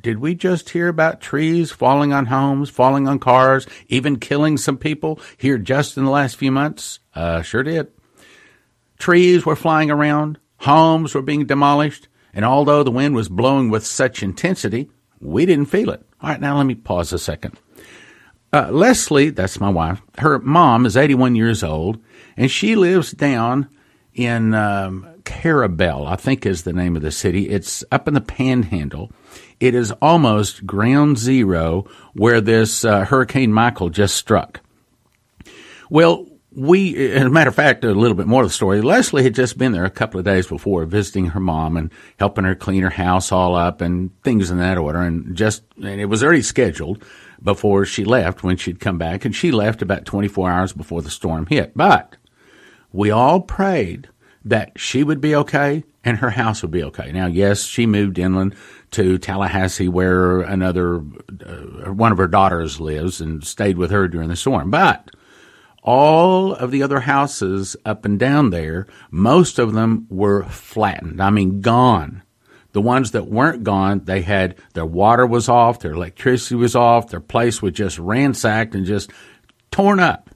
Did 0.00 0.18
we 0.18 0.34
just 0.34 0.70
hear 0.70 0.88
about 0.88 1.20
trees 1.20 1.70
falling 1.70 2.14
on 2.14 2.26
homes, 2.26 2.70
falling 2.70 3.06
on 3.06 3.18
cars, 3.18 3.66
even 3.88 4.18
killing 4.18 4.56
some 4.56 4.78
people 4.78 5.20
here 5.36 5.58
just 5.58 5.98
in 5.98 6.04
the 6.06 6.10
last 6.10 6.36
few 6.36 6.50
months? 6.50 6.98
Uh, 7.14 7.42
sure 7.42 7.62
did. 7.62 7.88
Trees 8.98 9.44
were 9.44 9.54
flying 9.54 9.90
around. 9.90 10.38
Homes 10.60 11.14
were 11.14 11.22
being 11.22 11.44
demolished. 11.44 12.08
And 12.34 12.44
although 12.44 12.82
the 12.82 12.90
wind 12.90 13.14
was 13.14 13.28
blowing 13.28 13.70
with 13.70 13.86
such 13.86 14.22
intensity, 14.22 14.90
we 15.20 15.46
didn't 15.46 15.66
feel 15.66 15.90
it. 15.90 16.04
All 16.20 16.30
right, 16.30 16.40
now 16.40 16.56
let 16.56 16.66
me 16.66 16.74
pause 16.74 17.12
a 17.12 17.18
second. 17.18 17.58
Uh, 18.52 18.70
Leslie, 18.70 19.30
that's 19.30 19.60
my 19.60 19.70
wife, 19.70 20.02
her 20.18 20.38
mom 20.38 20.84
is 20.84 20.96
81 20.96 21.36
years 21.36 21.62
old, 21.62 21.98
and 22.36 22.50
she 22.50 22.76
lives 22.76 23.12
down 23.12 23.68
in 24.14 24.52
um, 24.52 25.06
Carrabelle, 25.24 26.06
I 26.06 26.16
think 26.16 26.44
is 26.44 26.62
the 26.62 26.72
name 26.72 26.94
of 26.94 27.02
the 27.02 27.10
city. 27.10 27.48
It's 27.48 27.82
up 27.90 28.08
in 28.08 28.14
the 28.14 28.20
Panhandle. 28.20 29.10
It 29.58 29.74
is 29.74 29.92
almost 30.02 30.66
ground 30.66 31.18
zero 31.18 31.86
where 32.12 32.40
this 32.40 32.84
uh, 32.84 33.04
Hurricane 33.04 33.52
Michael 33.52 33.88
just 33.88 34.16
struck. 34.16 34.60
Well, 35.88 36.26
we, 36.54 37.12
as 37.12 37.22
a 37.22 37.30
matter 37.30 37.48
of 37.48 37.54
fact, 37.54 37.84
a 37.84 37.92
little 37.92 38.16
bit 38.16 38.26
more 38.26 38.42
of 38.42 38.48
the 38.48 38.52
story. 38.52 38.80
Leslie 38.82 39.22
had 39.22 39.34
just 39.34 39.56
been 39.56 39.72
there 39.72 39.84
a 39.84 39.90
couple 39.90 40.18
of 40.18 40.24
days 40.24 40.46
before 40.46 40.84
visiting 40.84 41.26
her 41.26 41.40
mom 41.40 41.76
and 41.76 41.90
helping 42.18 42.44
her 42.44 42.54
clean 42.54 42.82
her 42.82 42.90
house 42.90 43.32
all 43.32 43.54
up 43.54 43.80
and 43.80 44.10
things 44.22 44.50
in 44.50 44.58
that 44.58 44.78
order. 44.78 45.00
And 45.00 45.36
just, 45.36 45.62
and 45.76 46.00
it 46.00 46.06
was 46.06 46.22
already 46.22 46.42
scheduled 46.42 47.02
before 47.42 47.84
she 47.84 48.04
left 48.04 48.42
when 48.42 48.56
she'd 48.56 48.80
come 48.80 48.98
back. 48.98 49.24
And 49.24 49.34
she 49.34 49.50
left 49.50 49.82
about 49.82 50.04
24 50.04 50.50
hours 50.50 50.72
before 50.72 51.02
the 51.02 51.10
storm 51.10 51.46
hit. 51.46 51.72
But 51.74 52.16
we 52.92 53.10
all 53.10 53.40
prayed 53.40 54.08
that 54.44 54.72
she 54.76 55.02
would 55.02 55.20
be 55.20 55.34
okay 55.34 55.84
and 56.04 56.18
her 56.18 56.30
house 56.30 56.62
would 56.62 56.70
be 56.70 56.82
okay. 56.84 57.12
Now, 57.12 57.26
yes, 57.26 57.62
she 57.62 57.86
moved 57.86 58.18
inland 58.18 58.56
to 58.90 59.16
Tallahassee 59.18 59.88
where 59.88 60.40
another, 60.40 60.96
uh, 60.96 61.92
one 61.92 62.12
of 62.12 62.18
her 62.18 62.26
daughters 62.26 62.80
lives 62.80 63.20
and 63.20 63.42
stayed 63.44 63.78
with 63.78 63.90
her 63.90 64.08
during 64.08 64.28
the 64.28 64.36
storm. 64.36 64.70
But 64.70 65.10
all 65.82 66.54
of 66.54 66.70
the 66.70 66.82
other 66.82 67.00
houses 67.00 67.76
up 67.84 68.04
and 68.04 68.18
down 68.18 68.50
there, 68.50 68.86
most 69.10 69.58
of 69.58 69.72
them 69.72 70.06
were 70.08 70.44
flattened. 70.44 71.20
I 71.20 71.30
mean, 71.30 71.60
gone. 71.60 72.22
The 72.72 72.80
ones 72.80 73.10
that 73.10 73.26
weren't 73.26 73.64
gone, 73.64 74.04
they 74.04 74.22
had 74.22 74.56
their 74.72 74.86
water 74.86 75.26
was 75.26 75.48
off, 75.48 75.80
their 75.80 75.92
electricity 75.92 76.54
was 76.54 76.74
off, 76.74 77.08
their 77.08 77.20
place 77.20 77.60
was 77.60 77.72
just 77.72 77.98
ransacked 77.98 78.74
and 78.74 78.86
just 78.86 79.10
torn 79.70 80.00
up. 80.00 80.30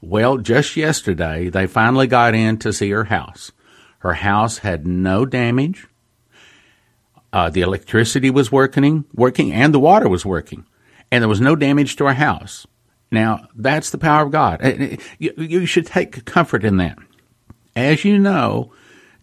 Well, 0.00 0.38
just 0.38 0.76
yesterday, 0.76 1.50
they 1.50 1.66
finally 1.66 2.06
got 2.06 2.34
in 2.34 2.58
to 2.58 2.72
see 2.72 2.90
her 2.90 3.04
house. 3.04 3.52
Her 4.00 4.14
house 4.14 4.58
had 4.58 4.86
no 4.86 5.26
damage. 5.26 5.86
Uh, 7.32 7.50
the 7.50 7.60
electricity 7.60 8.30
was 8.30 8.50
working, 8.50 9.04
working, 9.12 9.52
and 9.52 9.74
the 9.74 9.80
water 9.80 10.08
was 10.08 10.24
working, 10.24 10.64
and 11.12 11.22
there 11.22 11.28
was 11.28 11.40
no 11.40 11.54
damage 11.54 11.96
to 11.96 12.06
her 12.06 12.14
house. 12.14 12.66
Now, 13.10 13.48
that's 13.54 13.90
the 13.90 13.98
power 13.98 14.24
of 14.24 14.32
God. 14.32 14.98
You, 15.18 15.66
should 15.66 15.86
take 15.86 16.24
comfort 16.24 16.64
in 16.64 16.76
that. 16.76 16.98
As 17.74 18.04
you 18.04 18.18
know, 18.18 18.72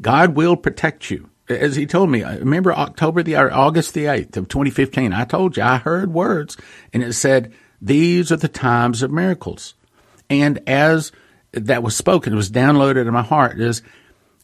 God 0.01 0.35
will 0.35 0.55
protect 0.55 1.11
you. 1.11 1.29
As 1.47 1.75
he 1.75 1.85
told 1.85 2.09
me, 2.09 2.23
remember 2.23 2.73
October 2.73 3.21
the 3.21 3.35
or 3.35 3.53
August 3.53 3.93
the 3.93 4.05
8th 4.05 4.37
of 4.37 4.47
2015, 4.47 5.13
I 5.13 5.25
told 5.25 5.57
you 5.57 5.63
I 5.63 5.77
heard 5.77 6.11
words 6.11 6.57
and 6.91 7.03
it 7.03 7.13
said, 7.13 7.53
these 7.79 8.31
are 8.31 8.37
the 8.37 8.47
times 8.47 9.03
of 9.03 9.11
miracles. 9.11 9.75
And 10.27 10.59
as 10.67 11.11
that 11.51 11.83
was 11.83 11.95
spoken, 11.95 12.33
it 12.33 12.37
was 12.37 12.49
downloaded 12.49 13.05
in 13.05 13.13
my 13.13 13.21
heart 13.21 13.59
is 13.59 13.83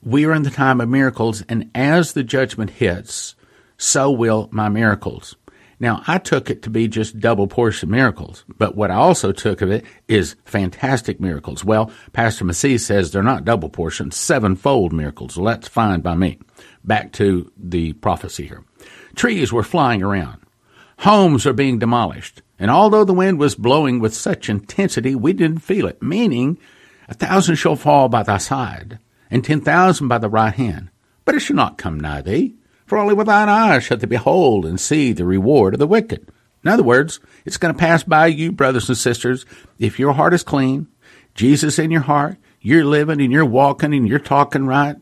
we 0.03 0.25
are 0.25 0.33
in 0.33 0.43
the 0.43 0.51
time 0.51 0.79
of 0.79 0.89
miracles 0.89 1.41
and 1.49 1.71
as 1.73 2.13
the 2.13 2.23
judgment 2.23 2.69
hits, 2.69 3.35
so 3.77 4.11
will 4.11 4.47
my 4.51 4.69
miracles. 4.69 5.35
Now, 5.81 6.03
I 6.05 6.19
took 6.19 6.51
it 6.51 6.61
to 6.61 6.69
be 6.69 6.87
just 6.87 7.19
double 7.19 7.47
portion 7.47 7.89
miracles, 7.89 8.45
but 8.47 8.75
what 8.75 8.91
I 8.91 8.95
also 8.95 9.31
took 9.31 9.63
of 9.63 9.71
it 9.71 9.83
is 10.07 10.35
fantastic 10.45 11.19
miracles. 11.19 11.65
Well, 11.65 11.91
Pastor 12.13 12.45
Massey 12.45 12.77
says 12.77 13.09
they're 13.09 13.23
not 13.23 13.45
double 13.45 13.67
portion, 13.67 14.11
sevenfold 14.11 14.93
miracles. 14.93 15.35
Well, 15.35 15.47
that's 15.47 15.67
fine 15.67 16.01
by 16.01 16.13
me. 16.13 16.37
Back 16.83 17.13
to 17.13 17.51
the 17.57 17.93
prophecy 17.93 18.45
here. 18.45 18.63
Trees 19.15 19.51
were 19.51 19.63
flying 19.63 20.03
around. 20.03 20.43
Homes 20.99 21.47
are 21.47 21.53
being 21.53 21.79
demolished. 21.79 22.43
And 22.59 22.69
although 22.69 23.03
the 23.03 23.11
wind 23.11 23.39
was 23.39 23.55
blowing 23.55 23.99
with 23.99 24.13
such 24.13 24.51
intensity, 24.51 25.15
we 25.15 25.33
didn't 25.33 25.63
feel 25.63 25.87
it, 25.87 25.99
meaning 25.99 26.59
a 27.09 27.15
thousand 27.15 27.55
shall 27.55 27.75
fall 27.75 28.07
by 28.07 28.21
thy 28.21 28.37
side, 28.37 28.99
and 29.31 29.43
ten 29.43 29.61
thousand 29.61 30.09
by 30.09 30.19
the 30.19 30.29
right 30.29 30.53
hand, 30.53 30.91
but 31.25 31.33
it 31.33 31.39
shall 31.39 31.55
not 31.55 31.79
come 31.79 31.99
nigh 31.99 32.21
thee. 32.21 32.53
For 32.91 32.97
only 32.97 33.13
with 33.13 33.27
thine 33.27 33.47
eyes 33.47 33.85
shall 33.85 33.95
thou 33.95 34.05
behold 34.05 34.65
and 34.65 34.77
see 34.77 35.13
the 35.13 35.23
reward 35.23 35.73
of 35.73 35.79
the 35.79 35.87
wicked. 35.87 36.27
In 36.61 36.69
other 36.69 36.83
words, 36.83 37.21
it's 37.45 37.55
going 37.55 37.73
to 37.73 37.79
pass 37.79 38.03
by 38.03 38.27
you, 38.27 38.51
brothers 38.51 38.89
and 38.89 38.97
sisters, 38.97 39.45
if 39.79 39.97
your 39.97 40.11
heart 40.11 40.33
is 40.33 40.43
clean, 40.43 40.87
Jesus 41.33 41.79
in 41.79 41.89
your 41.89 42.01
heart, 42.01 42.35
you're 42.59 42.83
living 42.83 43.21
and 43.21 43.31
you're 43.31 43.45
walking 43.45 43.93
and 43.93 44.09
you're 44.09 44.19
talking 44.19 44.67
right, 44.67 44.97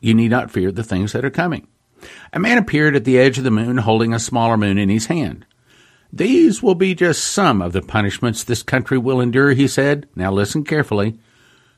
you 0.00 0.14
need 0.14 0.30
not 0.30 0.52
fear 0.52 0.70
the 0.70 0.84
things 0.84 1.10
that 1.14 1.24
are 1.24 1.30
coming. 1.30 1.66
A 2.32 2.38
man 2.38 2.58
appeared 2.58 2.94
at 2.94 3.04
the 3.04 3.18
edge 3.18 3.38
of 3.38 3.42
the 3.42 3.50
moon 3.50 3.78
holding 3.78 4.14
a 4.14 4.20
smaller 4.20 4.56
moon 4.56 4.78
in 4.78 4.88
his 4.88 5.06
hand. 5.06 5.44
These 6.12 6.62
will 6.62 6.76
be 6.76 6.94
just 6.94 7.24
some 7.24 7.60
of 7.60 7.72
the 7.72 7.82
punishments 7.82 8.44
this 8.44 8.62
country 8.62 8.98
will 8.98 9.20
endure, 9.20 9.50
he 9.50 9.66
said. 9.66 10.08
Now 10.14 10.30
listen 10.30 10.62
carefully. 10.62 11.18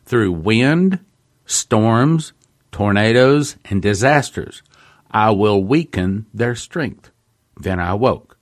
Through 0.04 0.32
wind, 0.32 0.98
storms, 1.46 2.34
tornadoes, 2.70 3.56
and 3.64 3.80
disasters. 3.80 4.62
I 5.14 5.30
will 5.30 5.62
weaken 5.62 6.26
their 6.34 6.56
strength. 6.56 7.12
Then 7.56 7.78
I 7.78 7.94
woke. 7.94 8.36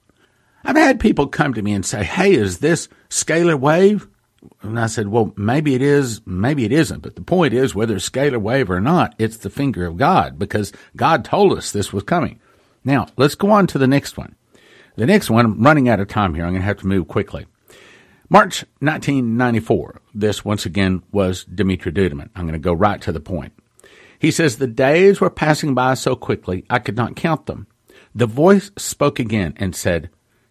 I've 0.64 0.76
had 0.76 0.98
people 0.98 1.26
come 1.26 1.52
to 1.54 1.62
me 1.62 1.74
and 1.74 1.84
say, 1.84 2.02
Hey, 2.02 2.32
is 2.32 2.58
this 2.58 2.88
scalar 3.10 3.60
wave? 3.60 4.08
And 4.62 4.80
I 4.80 4.86
said, 4.86 5.08
Well, 5.08 5.34
maybe 5.36 5.74
it 5.74 5.82
is, 5.82 6.22
maybe 6.26 6.64
it 6.64 6.72
isn't. 6.72 7.02
But 7.02 7.14
the 7.14 7.22
point 7.22 7.52
is, 7.52 7.74
whether 7.74 7.96
it's 7.96 8.08
scalar 8.08 8.40
wave 8.40 8.70
or 8.70 8.80
not, 8.80 9.14
it's 9.18 9.36
the 9.36 9.50
finger 9.50 9.84
of 9.84 9.98
God 9.98 10.38
because 10.38 10.72
God 10.96 11.26
told 11.26 11.56
us 11.56 11.70
this 11.70 11.92
was 11.92 12.04
coming. 12.04 12.40
Now, 12.84 13.06
let's 13.18 13.34
go 13.34 13.50
on 13.50 13.66
to 13.68 13.78
the 13.78 13.86
next 13.86 14.16
one. 14.16 14.34
The 14.96 15.06
next 15.06 15.30
one, 15.30 15.44
I'm 15.44 15.62
running 15.62 15.88
out 15.88 16.00
of 16.00 16.08
time 16.08 16.34
here. 16.34 16.44
I'm 16.44 16.52
going 16.52 16.62
to 16.62 16.66
have 16.66 16.78
to 16.78 16.86
move 16.86 17.06
quickly. 17.06 17.46
March 18.28 18.64
1994. 18.80 20.00
This 20.14 20.44
once 20.44 20.64
again 20.64 21.02
was 21.12 21.44
Dimitri 21.44 21.92
Duduman. 21.92 22.30
I'm 22.34 22.44
going 22.44 22.54
to 22.54 22.58
go 22.58 22.72
right 22.72 23.00
to 23.02 23.12
the 23.12 23.20
point. 23.20 23.52
He 24.22 24.30
says, 24.30 24.56
The 24.56 24.68
days 24.68 25.20
were 25.20 25.30
passing 25.30 25.74
by 25.74 25.94
so 25.94 26.14
quickly 26.14 26.64
I 26.70 26.78
could 26.78 26.96
not 26.96 27.16
count 27.16 27.46
them. 27.46 27.66
The 28.14 28.26
voice 28.26 28.70
spoke 28.78 29.18
again 29.18 29.54
and 29.56 29.74
said, 29.74 30.10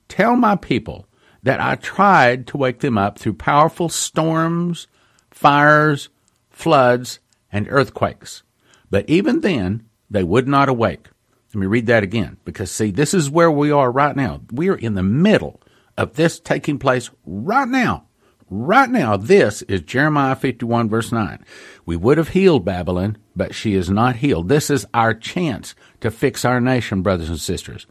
Tell 0.09 0.35
my 0.35 0.57
people 0.57 1.07
that 1.41 1.61
I 1.61 1.75
tried 1.75 2.47
to 2.47 2.57
wake 2.57 2.81
them 2.81 2.97
up 2.97 3.17
through 3.17 3.35
powerful 3.35 3.87
storms, 3.87 4.87
fires, 5.29 6.09
floods, 6.49 7.21
and 7.49 7.65
earthquakes. 7.69 8.43
But 8.89 9.09
even 9.09 9.39
then, 9.39 9.87
they 10.09 10.25
would 10.25 10.49
not 10.49 10.67
awake. 10.67 11.07
Let 11.53 11.61
me 11.61 11.65
read 11.65 11.85
that 11.85 12.03
again, 12.03 12.35
because 12.43 12.71
see, 12.71 12.91
this 12.91 13.13
is 13.13 13.29
where 13.29 13.49
we 13.49 13.71
are 13.71 13.89
right 13.89 14.17
now. 14.17 14.41
We 14.51 14.67
are 14.67 14.75
in 14.75 14.95
the 14.95 15.03
middle 15.03 15.61
of 15.97 16.15
this 16.15 16.41
taking 16.41 16.77
place 16.77 17.09
right 17.25 17.69
now. 17.69 18.07
Right 18.53 18.89
now, 18.89 19.15
this 19.15 19.61
is 19.61 19.79
Jeremiah 19.79 20.35
51 20.35 20.89
verse 20.89 21.13
9. 21.13 21.45
We 21.85 21.95
would 21.95 22.17
have 22.17 22.27
healed 22.27 22.65
Babylon, 22.65 23.17
but 23.33 23.55
she 23.55 23.75
is 23.75 23.89
not 23.89 24.17
healed. 24.17 24.49
This 24.49 24.69
is 24.69 24.85
our 24.93 25.13
chance 25.13 25.73
to 26.01 26.11
fix 26.11 26.43
our 26.43 26.59
nation, 26.59 27.01
brothers 27.01 27.29
and 27.29 27.39
sisters. 27.39 27.87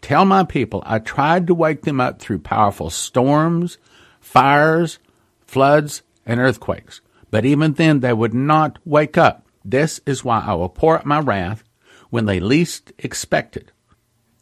Tell 0.00 0.24
my 0.24 0.42
people, 0.42 0.82
I 0.84 0.98
tried 0.98 1.46
to 1.46 1.54
wake 1.54 1.82
them 1.82 2.00
up 2.00 2.20
through 2.20 2.40
powerful 2.40 2.90
storms, 2.90 3.78
fires, 4.18 4.98
floods, 5.46 6.02
and 6.26 6.40
earthquakes. 6.40 7.00
But 7.30 7.44
even 7.44 7.74
then, 7.74 8.00
they 8.00 8.12
would 8.12 8.34
not 8.34 8.80
wake 8.84 9.16
up. 9.16 9.46
This 9.64 10.00
is 10.06 10.24
why 10.24 10.40
I 10.44 10.54
will 10.54 10.68
pour 10.68 10.98
out 10.98 11.06
my 11.06 11.20
wrath 11.20 11.62
when 12.08 12.26
they 12.26 12.40
least 12.40 12.92
expect 12.98 13.56
it. 13.56 13.70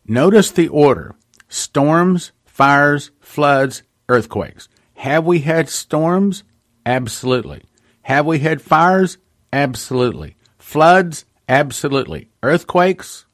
Notice 0.06 0.50
the 0.50 0.68
order 0.68 1.14
storms, 1.50 2.32
fires, 2.46 3.10
floods, 3.20 3.82
earthquakes. 4.08 4.70
Have 4.98 5.24
we 5.24 5.38
had 5.38 5.68
storms? 5.68 6.42
Absolutely. 6.84 7.62
Have 8.02 8.26
we 8.26 8.40
had 8.40 8.60
fires? 8.60 9.16
Absolutely. 9.52 10.36
Floods? 10.58 11.24
Absolutely. 11.48 12.30
Earthquakes? 12.42 13.24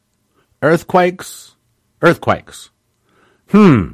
Earthquakes? 0.60 1.56
Earthquakes. 2.02 2.68
Hmm. 3.48 3.92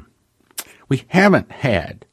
We 0.89 1.03
haven't 1.07 1.49
had 1.49 2.05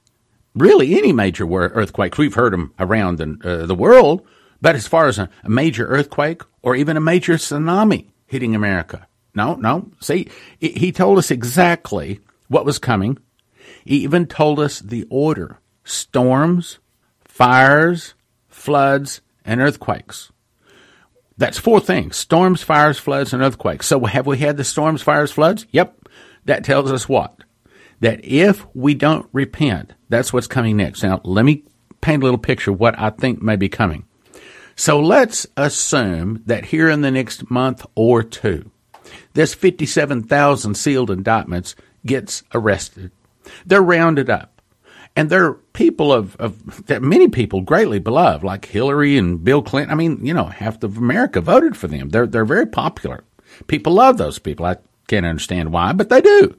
really 0.55 0.97
any 0.97 1.13
major 1.13 1.45
earthquakes. 1.45 2.19
We've 2.19 2.35
heard 2.35 2.53
them 2.53 2.73
around 2.79 3.19
the, 3.19 3.39
uh, 3.43 3.67
the 3.67 3.75
world, 3.75 4.25
but 4.63 4.77
as 4.77 4.87
far 4.87 5.09
as 5.09 5.19
a, 5.19 5.29
a 5.43 5.51
major 5.51 5.87
earthquake 5.89 6.43
or 6.63 6.77
even 6.77 6.97
a 6.97 7.01
major 7.01 7.35
tsunami 7.35 8.13
hitting 8.27 8.55
America, 8.55 9.09
no, 9.35 9.57
no. 9.57 9.91
See, 10.01 10.29
he 10.61 10.93
told 10.93 11.19
us 11.19 11.33
exactly 11.33 12.21
what 12.47 12.65
was 12.65 12.79
coming 12.79 13.19
he 13.85 13.99
even 13.99 14.27
told 14.27 14.61
us 14.61 14.81
the 14.81 15.07
order 15.09 15.59
storms, 15.85 16.79
fires, 17.25 18.15
floods, 18.49 19.21
and 19.45 19.61
earthquakes. 19.61 20.31
That's 21.39 21.59
four 21.59 21.81
things 21.81 22.17
storms, 22.17 22.63
fires, 22.63 22.99
floods, 22.99 23.33
and 23.33 23.43
earthquakes. 23.43 23.87
So, 23.87 24.05
have 24.05 24.27
we 24.27 24.39
had 24.39 24.57
the 24.57 24.65
storms, 24.65 25.03
fires, 25.03 25.31
floods? 25.31 25.67
Yep. 25.71 26.09
That 26.45 26.65
tells 26.65 26.91
us 26.93 27.09
what? 27.09 27.45
That 28.01 28.25
if 28.25 28.67
we 28.75 28.95
don't 28.95 29.29
repent, 29.33 29.95
that's 30.09 30.33
what's 30.33 30.47
coming 30.47 30.77
next. 30.77 31.03
Now, 31.03 31.21
let 31.25 31.45
me 31.45 31.65
paint 32.01 32.23
a 32.23 32.27
little 32.27 32.39
picture 32.39 32.73
of 32.73 32.81
what 32.81 32.99
I 32.99 33.11
think 33.11 33.41
may 33.41 33.57
be 33.57 33.69
coming. 33.69 34.05
So, 34.75 35.01
let's 35.01 35.47
assume 35.57 36.43
that 36.47 36.67
here 36.67 36.91
in 36.91 37.03
the 37.03 37.11
next 37.11 37.51
month 37.51 37.87
or 37.95 38.23
two, 38.23 38.71
this 39.35 39.55
57,000 39.55 40.75
sealed 40.75 41.11
indictments 41.11 41.77
gets 42.05 42.43
arrested 42.53 43.13
they're 43.67 43.83
rounded 43.83 44.31
up. 44.31 44.63
And 45.17 45.31
they're 45.31 45.55
people 45.55 46.13
of, 46.13 46.37
of 46.37 46.87
that 46.87 47.03
many 47.03 47.29
people 47.29 47.61
greatly 47.61 47.99
beloved, 47.99 48.45
like 48.45 48.67
Hillary 48.67 49.19
and 49.19 49.43
Bill 49.43 49.63
Clinton. 49.63 49.91
I 49.91 49.97
mean, 49.97 50.25
you 50.25 50.33
know, 50.33 50.45
half 50.45 50.83
of 50.85 50.97
America 50.97 51.41
voted 51.41 51.77
for 51.77 51.89
them. 51.89 52.11
They're 52.11 52.27
they're 52.27 52.45
very 52.45 52.67
popular. 52.67 53.25
People 53.67 53.95
love 53.95 54.17
those 54.17 54.39
people. 54.39 54.65
I 54.65 54.77
can't 55.09 55.27
understand 55.27 55.73
why, 55.73 55.93
but 55.93 56.09
they 56.09 56.21
do. 56.21 56.57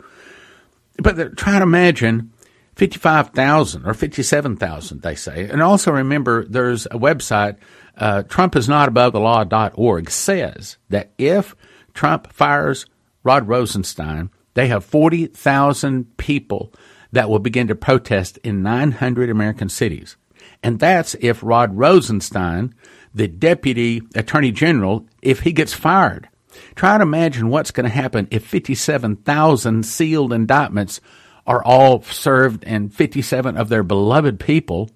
But 0.97 1.15
they're 1.15 1.30
trying 1.30 1.60
to 1.60 1.63
imagine 1.63 2.34
55,000 2.75 3.86
or 3.86 3.93
57,000, 3.93 5.02
they 5.02 5.15
say. 5.15 5.49
And 5.49 5.62
also 5.62 5.91
remember, 5.91 6.45
there's 6.45 6.86
a 6.86 6.97
website, 6.97 7.58
uh, 7.97 8.23
Trump 8.23 8.56
is 8.56 8.69
not 8.69 8.88
above 8.88 9.13
the 9.13 9.19
law.org, 9.19 10.10
says 10.10 10.78
that 10.89 11.12
if 11.17 11.56
Trump 11.93 12.32
fires 12.32 12.86
Rod 13.23 13.47
Rosenstein, 13.47 14.30
they 14.60 14.67
have 14.67 14.84
40,000 14.84 16.17
people 16.17 16.74
that 17.13 17.30
will 17.30 17.39
begin 17.39 17.67
to 17.67 17.76
protest 17.76 18.38
in 18.39 18.62
900 18.62 19.30
American 19.30 19.69
cities. 19.69 20.17
And 20.62 20.82
that's 20.82 21.15
if 21.22 21.41
Rod 21.41 21.78
Rosenstein, 21.78 22.76
the 23.13 23.30
deputy 23.30 24.02
attorney 24.15 24.52
general, 24.52 25.08
if 25.22 25.39
he 25.39 25.54
gets 25.54 25.74
fired. 25.74 26.28
Try 26.76 26.98
to 26.98 27.04
imagine 27.04 27.48
what's 27.48 27.72
going 27.72 27.86
to 27.86 27.89
happen 27.89 28.28
if 28.32 28.45
57,000 28.45 29.86
sealed 29.86 30.34
indictments 30.34 31.00
are 31.48 31.63
all 31.63 32.02
served 32.02 32.65
and 32.65 32.93
57 32.93 33.56
of 33.56 33.69
their 33.69 33.84
beloved 33.84 34.41
people, 34.41 34.89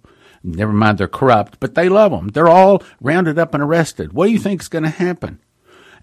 never 0.43 0.73
mind 0.73 0.97
they're 0.97 1.07
corrupt, 1.07 1.61
but 1.61 1.73
they 1.73 1.87
love 1.87 2.11
them. 2.11 2.27
They're 2.27 2.49
all 2.49 2.83
rounded 2.99 3.39
up 3.39 3.53
and 3.53 3.63
arrested. 3.63 4.11
What 4.11 4.25
do 4.25 4.33
you 4.33 4.39
think 4.39 4.61
is 4.61 4.67
going 4.67 4.83
to 4.83 4.89
happen? 4.89 5.39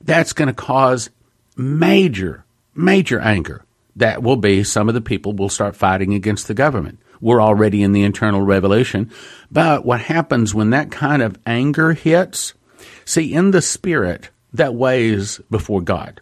That's 0.01 0.33
going 0.33 0.49
to 0.49 0.55
cause 0.55 1.11
major, 1.59 2.46
major 2.74 3.20
anger 3.20 3.64
that 3.96 4.22
will 4.22 4.37
be 4.37 4.64
some 4.64 4.88
of 4.88 4.94
the 4.94 5.00
people 5.00 5.33
will 5.33 5.48
start 5.48 5.76
fighting 5.76 6.14
against 6.14 6.48
the 6.48 6.54
government. 6.54 7.00
We're 7.20 7.42
already 7.42 7.83
in 7.83 7.92
the 7.92 8.02
internal 8.02 8.40
revolution. 8.40 9.11
But 9.50 9.85
what 9.85 10.00
happens 10.00 10.54
when 10.54 10.70
that 10.70 10.90
kind 10.90 11.22
of 11.22 11.38
anger 11.44 11.92
hits? 11.92 12.54
See, 13.04 13.35
in 13.35 13.50
the 13.50 13.61
spirit, 13.61 14.30
that 14.52 14.74
weighs 14.74 15.38
before 15.50 15.83
God. 15.83 16.20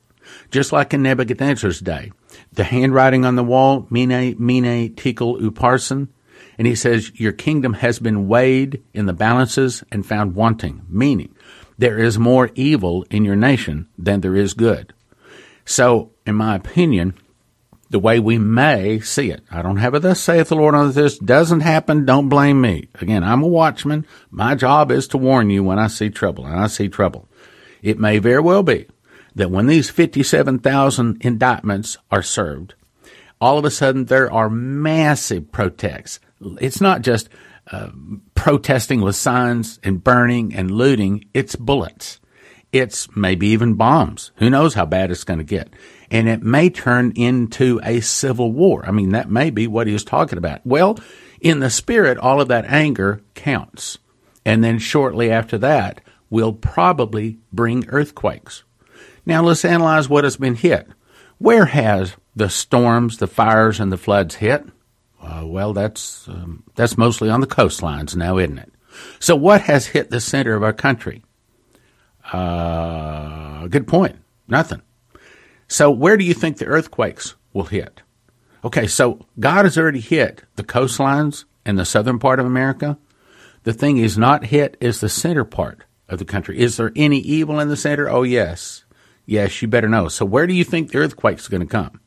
Just 0.51 0.73
like 0.73 0.93
in 0.93 1.03
Nebuchadnezzar's 1.03 1.81
day, 1.81 2.13
the 2.53 2.65
handwriting 2.65 3.25
on 3.25 3.37
the 3.37 3.45
wall, 3.45 3.87
Mene, 3.91 4.35
Mene, 4.39 4.95
Tekel, 4.95 5.41
Upharsin, 5.41 6.09
and 6.59 6.67
he 6.67 6.75
says, 6.75 7.19
Your 7.19 7.33
kingdom 7.33 7.75
has 7.75 7.99
been 7.99 8.29
weighed 8.29 8.83
in 8.93 9.07
the 9.07 9.13
balances 9.13 9.85
and 9.93 10.05
found 10.05 10.35
wanting, 10.35 10.85
meaning 10.89 11.35
there 11.79 11.99
is 11.99 12.19
more 12.19 12.51
evil 12.55 13.07
in 13.11 13.25
your 13.25 13.37
nation 13.37 13.89
than 13.97 14.21
there 14.21 14.35
is 14.35 14.55
good. 14.55 14.93
So, 15.69 16.13
in 16.27 16.35
my 16.35 16.57
opinion, 16.57 17.13
the 17.91 17.99
way 17.99 18.19
we 18.19 18.39
may 18.39 19.01
see 19.01 19.31
it. 19.31 19.43
I 19.51 19.61
don't 19.61 19.77
have 19.77 19.93
a 19.93 20.01
thus 20.01 20.19
saith 20.19 20.49
the 20.49 20.57
Lord 20.57 20.75
on 20.75 20.91
this. 20.93 21.19
Doesn't 21.19 21.61
happen. 21.61 22.07
Don't 22.07 22.31
blame 22.31 22.63
me. 22.63 22.89
Again, 22.95 23.23
I'm 23.23 23.43
a 23.43 23.49
watchman. 23.49 24.07
My 24.31 24.55
job 24.55 24.91
is 24.91 25.07
to 25.09 25.19
warn 25.19 25.51
you 25.51 25.63
when 25.63 25.79
I 25.79 25.89
see 25.89 26.09
trouble, 26.09 26.47
and 26.47 26.59
I 26.59 26.69
see 26.69 26.89
trouble. 26.89 27.29
It 27.83 27.99
may 27.99 28.19
very 28.19 28.41
well 28.41 28.63
be 28.63 28.87
that 29.35 29.51
when 29.51 29.67
these 29.67 29.91
57,000 29.91 31.19
indictments 31.21 31.99
are 32.11 32.23
served, 32.23 32.75
all 33.39 33.59
of 33.59 33.67
a 33.67 33.71
sudden 33.71 34.07
there 34.07 34.33
are 34.33 34.49
massive 34.49 35.53
protests. 35.53 36.19
It's 36.63 36.81
not 36.81 37.03
just 37.03 37.29
uh, 37.71 37.91
protesting 38.35 39.03
with 39.03 39.17
signs 39.17 39.81
and 39.85 40.03
burning 40.03 40.55
and 40.55 40.71
looting. 40.71 41.27
It's 41.35 41.57
bullets. 41.57 42.21
It's 42.73 43.15
maybe 43.17 43.49
even 43.49 43.75
bombs. 43.75 44.31
Who 44.37 44.51
knows 44.51 44.75
how 44.75 44.87
bad 44.87 45.11
it's 45.11 45.25
going 45.25 45.39
to 45.39 45.45
get 45.45 45.73
and 46.11 46.29
it 46.29 46.43
may 46.43 46.71
turn 46.71 47.13
into 47.13 47.81
a 47.83 48.01
civil 48.01 48.53
war. 48.53 48.85
I 48.87 48.91
mean, 48.91 49.11
that 49.11 49.31
may 49.31 49.51
be 49.51 49.67
what 49.67 49.87
he 49.87 49.93
was 49.93 50.05
talking 50.05 50.39
about. 50.39 50.65
Well, 50.67 50.99
in 51.41 51.61
the 51.61 51.71
spirit, 51.71 52.19
all 52.19 52.41
of 52.41 52.49
that 52.49 52.65
anger 52.67 53.23
counts. 53.35 53.99
And 54.45 54.65
then 54.65 54.79
shortly 54.79 55.31
after 55.31 55.59
that, 55.59 56.01
we'll 56.31 56.55
probably 56.55 57.39
bring 57.53 57.87
earthquakes. 57.89 58.65
Now 59.27 59.43
let's 59.43 59.65
analyze 59.65 60.09
what 60.09 60.25
has 60.25 60.37
been 60.37 60.55
hit. 60.55 60.89
Where 61.37 61.67
has 61.67 62.17
the 62.35 62.49
storms, 62.49 63.19
the 63.19 63.27
fires, 63.27 63.79
and 63.79 63.93
the 63.93 63.99
floods 63.99 64.37
hit? 64.37 64.65
Uh, 65.21 65.43
well, 65.45 65.73
that's 65.73 66.27
um, 66.29 66.65
that's 66.75 66.97
mostly 66.97 67.29
on 67.29 67.41
the 67.41 67.47
coastlines 67.47 68.17
now, 68.17 68.39
isn't 68.39 68.59
it? 68.59 68.73
So, 69.21 69.37
what 69.37 69.63
has 69.63 69.87
hit 69.87 70.11
the 70.11 70.21
center 70.21 70.55
of 70.55 70.63
our 70.63 70.73
country? 70.73 71.23
Uh, 72.33 73.67
good 73.69 73.87
point. 73.87 74.17
Nothing. 74.47 74.83
So, 75.69 75.91
where 75.91 76.17
do 76.17 76.25
you 76.25 76.35
think 76.35 76.57
the 76.57 76.67
earthquakes 76.67 77.35
will 77.53 77.65
hit? 77.65 78.03
Okay, 78.65 78.87
so 78.87 79.27
God 79.39 79.65
has 79.65 79.79
already 79.79 80.01
hit 80.01 80.43
the 80.57 80.65
coastlines 80.65 81.45
in 81.65 81.77
the 81.77 81.85
southern 81.85 82.19
part 82.19 82.41
of 82.41 82.47
America. 82.47 82.99
The 83.65 83.73
thing 83.73 83.99
is 83.99 84.17
not 84.17 84.47
hit 84.47 84.77
is 84.81 85.01
the 85.01 85.09
center 85.09 85.45
part 85.45 85.85
of 86.09 86.19
the 86.19 86.25
country. 86.25 86.59
Is 86.59 86.77
there 86.77 86.93
any 86.97 87.19
evil 87.19 87.61
in 87.61 87.69
the 87.69 87.77
center? 87.77 88.09
Oh, 88.09 88.23
yes. 88.23 88.85
Yes, 89.27 89.61
you 89.61 89.69
better 89.69 89.89
know. 89.89 90.09
So, 90.09 90.25
where 90.25 90.47
do 90.47 90.55
you 90.55 90.65
think 90.65 90.91
the 90.91 90.99
earthquake's 90.99 91.49
going 91.49 91.61
to 91.61 91.67
come? 91.67 92.01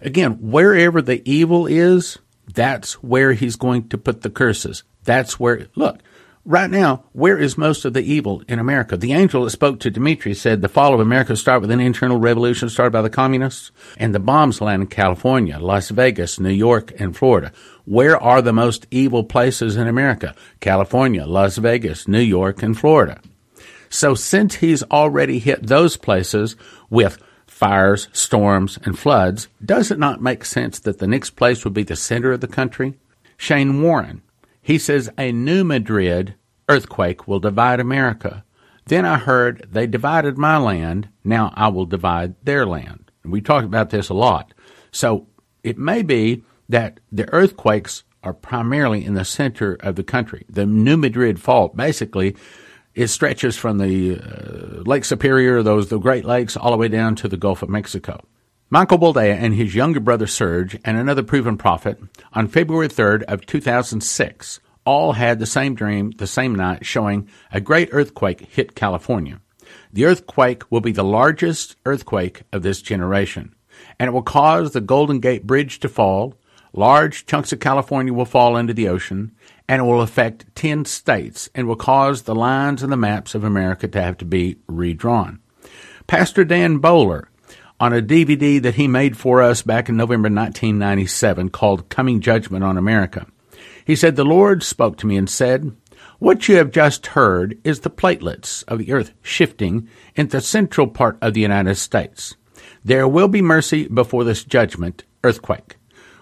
Again, 0.00 0.38
wherever 0.40 1.02
the 1.02 1.22
evil 1.30 1.66
is, 1.66 2.18
that's 2.54 2.94
where 3.02 3.34
he's 3.34 3.56
going 3.56 3.88
to 3.90 3.98
put 3.98 4.22
the 4.22 4.30
curses. 4.30 4.82
That's 5.04 5.38
where, 5.38 5.66
look, 5.76 5.98
Right 6.46 6.70
now, 6.70 7.04
where 7.12 7.36
is 7.36 7.58
most 7.58 7.84
of 7.84 7.92
the 7.92 8.00
evil 8.00 8.42
in 8.48 8.58
America? 8.58 8.96
The 8.96 9.12
angel 9.12 9.44
that 9.44 9.50
spoke 9.50 9.78
to 9.80 9.90
Dimitri 9.90 10.32
said 10.32 10.62
the 10.62 10.70
fall 10.70 10.94
of 10.94 11.00
America 11.00 11.36
started 11.36 11.60
with 11.60 11.70
an 11.70 11.80
internal 11.80 12.18
revolution 12.18 12.70
started 12.70 12.92
by 12.92 13.02
the 13.02 13.10
communists, 13.10 13.70
and 13.98 14.14
the 14.14 14.20
bombs 14.20 14.62
land 14.62 14.82
in 14.82 14.88
California, 14.88 15.58
Las 15.58 15.90
Vegas, 15.90 16.40
New 16.40 16.50
York, 16.50 16.98
and 16.98 17.14
Florida. 17.14 17.52
Where 17.84 18.18
are 18.18 18.40
the 18.40 18.54
most 18.54 18.86
evil 18.90 19.22
places 19.22 19.76
in 19.76 19.86
America? 19.86 20.34
California, 20.60 21.26
Las 21.26 21.58
Vegas, 21.58 22.08
New 22.08 22.20
York, 22.20 22.62
and 22.62 22.78
Florida. 22.78 23.20
So 23.90 24.14
since 24.14 24.56
he's 24.56 24.82
already 24.84 25.40
hit 25.40 25.66
those 25.66 25.98
places 25.98 26.56
with 26.88 27.22
fires, 27.46 28.08
storms, 28.14 28.78
and 28.84 28.98
floods, 28.98 29.48
does 29.62 29.90
it 29.90 29.98
not 29.98 30.22
make 30.22 30.46
sense 30.46 30.78
that 30.80 31.00
the 31.00 31.06
next 31.06 31.30
place 31.32 31.64
would 31.64 31.74
be 31.74 31.82
the 31.82 31.96
center 31.96 32.32
of 32.32 32.40
the 32.40 32.48
country? 32.48 32.94
Shane 33.36 33.82
Warren, 33.82 34.22
he 34.62 34.78
says 34.78 35.10
a 35.18 35.32
New 35.32 35.64
Madrid 35.64 36.34
earthquake 36.68 37.26
will 37.26 37.40
divide 37.40 37.80
America. 37.80 38.44
Then 38.86 39.04
I 39.04 39.18
heard 39.18 39.68
they 39.70 39.86
divided 39.86 40.38
my 40.38 40.56
land. 40.58 41.08
Now 41.24 41.52
I 41.54 41.68
will 41.68 41.86
divide 41.86 42.34
their 42.44 42.66
land. 42.66 43.10
We 43.24 43.40
talked 43.40 43.66
about 43.66 43.90
this 43.90 44.08
a 44.08 44.14
lot. 44.14 44.54
So 44.90 45.26
it 45.62 45.78
may 45.78 46.02
be 46.02 46.42
that 46.68 47.00
the 47.12 47.28
earthquakes 47.32 48.04
are 48.22 48.34
primarily 48.34 49.04
in 49.04 49.14
the 49.14 49.24
center 49.24 49.74
of 49.80 49.96
the 49.96 50.02
country. 50.02 50.44
The 50.48 50.66
New 50.66 50.96
Madrid 50.96 51.40
fault 51.40 51.76
basically 51.76 52.36
it 52.94 53.08
stretches 53.08 53.56
from 53.56 53.78
the 53.78 54.18
uh, 54.18 54.82
Lake 54.82 55.04
Superior, 55.04 55.62
those 55.62 55.88
the 55.88 55.98
Great 55.98 56.24
Lakes, 56.24 56.56
all 56.56 56.72
the 56.72 56.76
way 56.76 56.88
down 56.88 57.14
to 57.16 57.28
the 57.28 57.36
Gulf 57.36 57.62
of 57.62 57.68
Mexico. 57.68 58.20
Michael 58.72 58.98
Boldea 58.98 59.34
and 59.34 59.52
his 59.52 59.74
younger 59.74 59.98
brother 59.98 60.28
Serge 60.28 60.78
and 60.84 60.96
another 60.96 61.24
proven 61.24 61.56
prophet 61.56 61.98
on 62.32 62.46
February 62.46 62.86
3rd 62.86 63.24
of 63.24 63.44
2006 63.44 64.60
all 64.84 65.14
had 65.14 65.40
the 65.40 65.46
same 65.46 65.74
dream 65.74 66.12
the 66.12 66.26
same 66.28 66.54
night 66.54 66.86
showing 66.86 67.28
a 67.50 67.60
great 67.60 67.88
earthquake 67.90 68.42
hit 68.42 68.76
California. 68.76 69.40
The 69.92 70.04
earthquake 70.04 70.70
will 70.70 70.80
be 70.80 70.92
the 70.92 71.02
largest 71.02 71.74
earthquake 71.84 72.42
of 72.52 72.62
this 72.62 72.80
generation, 72.80 73.56
and 73.98 74.06
it 74.06 74.12
will 74.12 74.22
cause 74.22 74.70
the 74.70 74.80
Golden 74.80 75.18
Gate 75.18 75.48
Bridge 75.48 75.80
to 75.80 75.88
fall, 75.88 76.36
large 76.72 77.26
chunks 77.26 77.52
of 77.52 77.58
California 77.58 78.12
will 78.12 78.24
fall 78.24 78.56
into 78.56 78.72
the 78.72 78.88
ocean, 78.88 79.32
and 79.68 79.80
it 79.82 79.84
will 79.84 80.00
affect 80.00 80.46
10 80.54 80.84
states 80.84 81.50
and 81.56 81.66
will 81.66 81.74
cause 81.74 82.22
the 82.22 82.36
lines 82.36 82.84
and 82.84 82.92
the 82.92 82.96
maps 82.96 83.34
of 83.34 83.42
America 83.42 83.88
to 83.88 84.00
have 84.00 84.16
to 84.18 84.24
be 84.24 84.58
redrawn. 84.68 85.40
Pastor 86.06 86.44
Dan 86.44 86.80
Mohler 86.80 87.26
on 87.80 87.94
a 87.94 88.02
DVD 88.02 88.60
that 88.60 88.74
he 88.74 88.86
made 88.86 89.16
for 89.16 89.40
us 89.40 89.62
back 89.62 89.88
in 89.88 89.96
November 89.96 90.26
1997 90.26 91.48
called 91.48 91.88
Coming 91.88 92.20
Judgment 92.20 92.62
on 92.62 92.76
America. 92.76 93.26
He 93.86 93.96
said, 93.96 94.14
The 94.14 94.24
Lord 94.24 94.62
spoke 94.62 94.98
to 94.98 95.06
me 95.06 95.16
and 95.16 95.28
said, 95.28 95.74
What 96.18 96.46
you 96.46 96.56
have 96.56 96.70
just 96.70 97.08
heard 97.08 97.58
is 97.64 97.80
the 97.80 97.90
platelets 97.90 98.62
of 98.68 98.78
the 98.78 98.92
earth 98.92 99.12
shifting 99.22 99.88
in 100.14 100.28
the 100.28 100.42
central 100.42 100.86
part 100.86 101.16
of 101.22 101.32
the 101.32 101.40
United 101.40 101.76
States. 101.76 102.36
There 102.84 103.08
will 103.08 103.28
be 103.28 103.40
mercy 103.40 103.88
before 103.88 104.24
this 104.24 104.44
judgment 104.44 105.04
earthquake. 105.24 105.76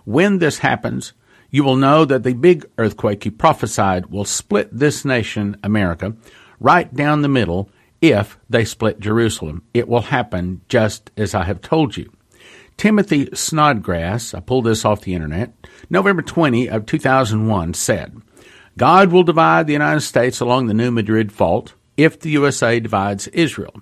When 0.05 0.39
this 0.39 0.59
happens, 0.59 1.13
you 1.51 1.65
will 1.65 1.77
know 1.77 2.05
that 2.05 2.23
the 2.23 2.35
big 2.35 2.67
earthquake 2.79 3.25
he 3.25 3.31
prophesied 3.31 4.07
will 4.07 4.25
split 4.25 4.69
this 4.73 5.05
nation, 5.05 5.57
America, 5.65 6.15
right 6.61 6.93
down 6.95 7.23
the 7.23 7.29
middle 7.29 7.69
if 8.01 8.39
they 8.49 8.65
split 8.65 9.01
Jerusalem. 9.01 9.63
It 9.75 9.89
will 9.89 10.03
happen 10.03 10.61
just 10.69 11.11
as 11.17 11.35
I 11.35 11.45
have 11.45 11.61
told 11.61 11.97
you. 11.97 12.13
Timothy 12.77 13.29
Snodgrass, 13.35 14.35
I 14.35 14.41
pulled 14.41 14.67
this 14.67 14.85
off 14.85 15.01
the 15.01 15.15
internet, 15.15 15.53
November 15.91 16.23
20 16.23 16.69
of 16.69 16.87
2001 16.87 17.75
said, 17.75 18.23
God 18.77 19.11
will 19.11 19.25
divide 19.25 19.67
the 19.67 19.73
United 19.73 20.03
States 20.03 20.39
along 20.39 20.67
the 20.67 20.75
New 20.75 20.93
Madrid 20.93 21.33
Fault 21.33 21.75
if 21.97 22.21
the 22.21 22.31
USA 22.31 22.79
divides 22.79 23.27
Israel. 23.29 23.75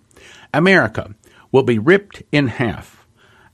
America 0.54 1.14
will 1.52 1.62
be 1.62 1.78
ripped 1.78 2.22
in 2.32 2.48
half. 2.48 3.06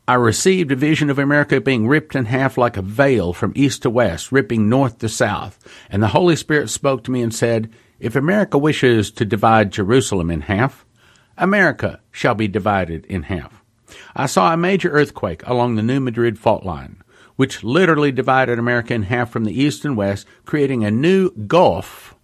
I 0.07 0.14
received 0.14 0.70
a 0.70 0.77
vision 0.77 1.11
of 1.11 1.18
America 1.18 1.61
being 1.61 1.88
ripped 1.88 2.14
in 2.14 2.27
half 2.27 2.57
like 2.57 2.77
a 2.77 2.83
veil 2.83 3.33
from 3.33 3.53
east 3.57 3.83
to 3.83 3.90
west, 3.90 4.31
ripping 4.31 4.68
north 4.68 4.98
to 4.98 5.09
south. 5.09 5.59
And 5.90 6.01
the 6.01 6.09
Holy 6.09 6.37
Spirit 6.37 6.70
spoke 6.70 7.03
to 7.05 7.11
me 7.11 7.22
and 7.22 7.35
said, 7.35 7.72
If 8.02 8.16
America 8.16 8.58
wishes 8.58 9.12
to 9.12 9.24
divide 9.24 9.70
Jerusalem 9.70 10.28
in 10.28 10.40
half, 10.40 10.84
America 11.38 12.00
shall 12.10 12.34
be 12.34 12.48
divided 12.48 13.06
in 13.06 13.22
half. 13.22 13.62
I 14.16 14.26
saw 14.26 14.52
a 14.52 14.56
major 14.56 14.90
earthquake 14.90 15.46
along 15.46 15.76
the 15.76 15.84
New 15.84 16.00
Madrid 16.00 16.36
fault 16.36 16.64
line, 16.64 17.00
which 17.36 17.62
literally 17.62 18.10
divided 18.10 18.58
America 18.58 18.92
in 18.92 19.04
half 19.04 19.30
from 19.30 19.44
the 19.44 19.56
east 19.56 19.84
and 19.84 19.96
west, 19.96 20.26
creating 20.44 20.84
a 20.84 20.90
new 20.90 21.30
gulf 21.30 22.16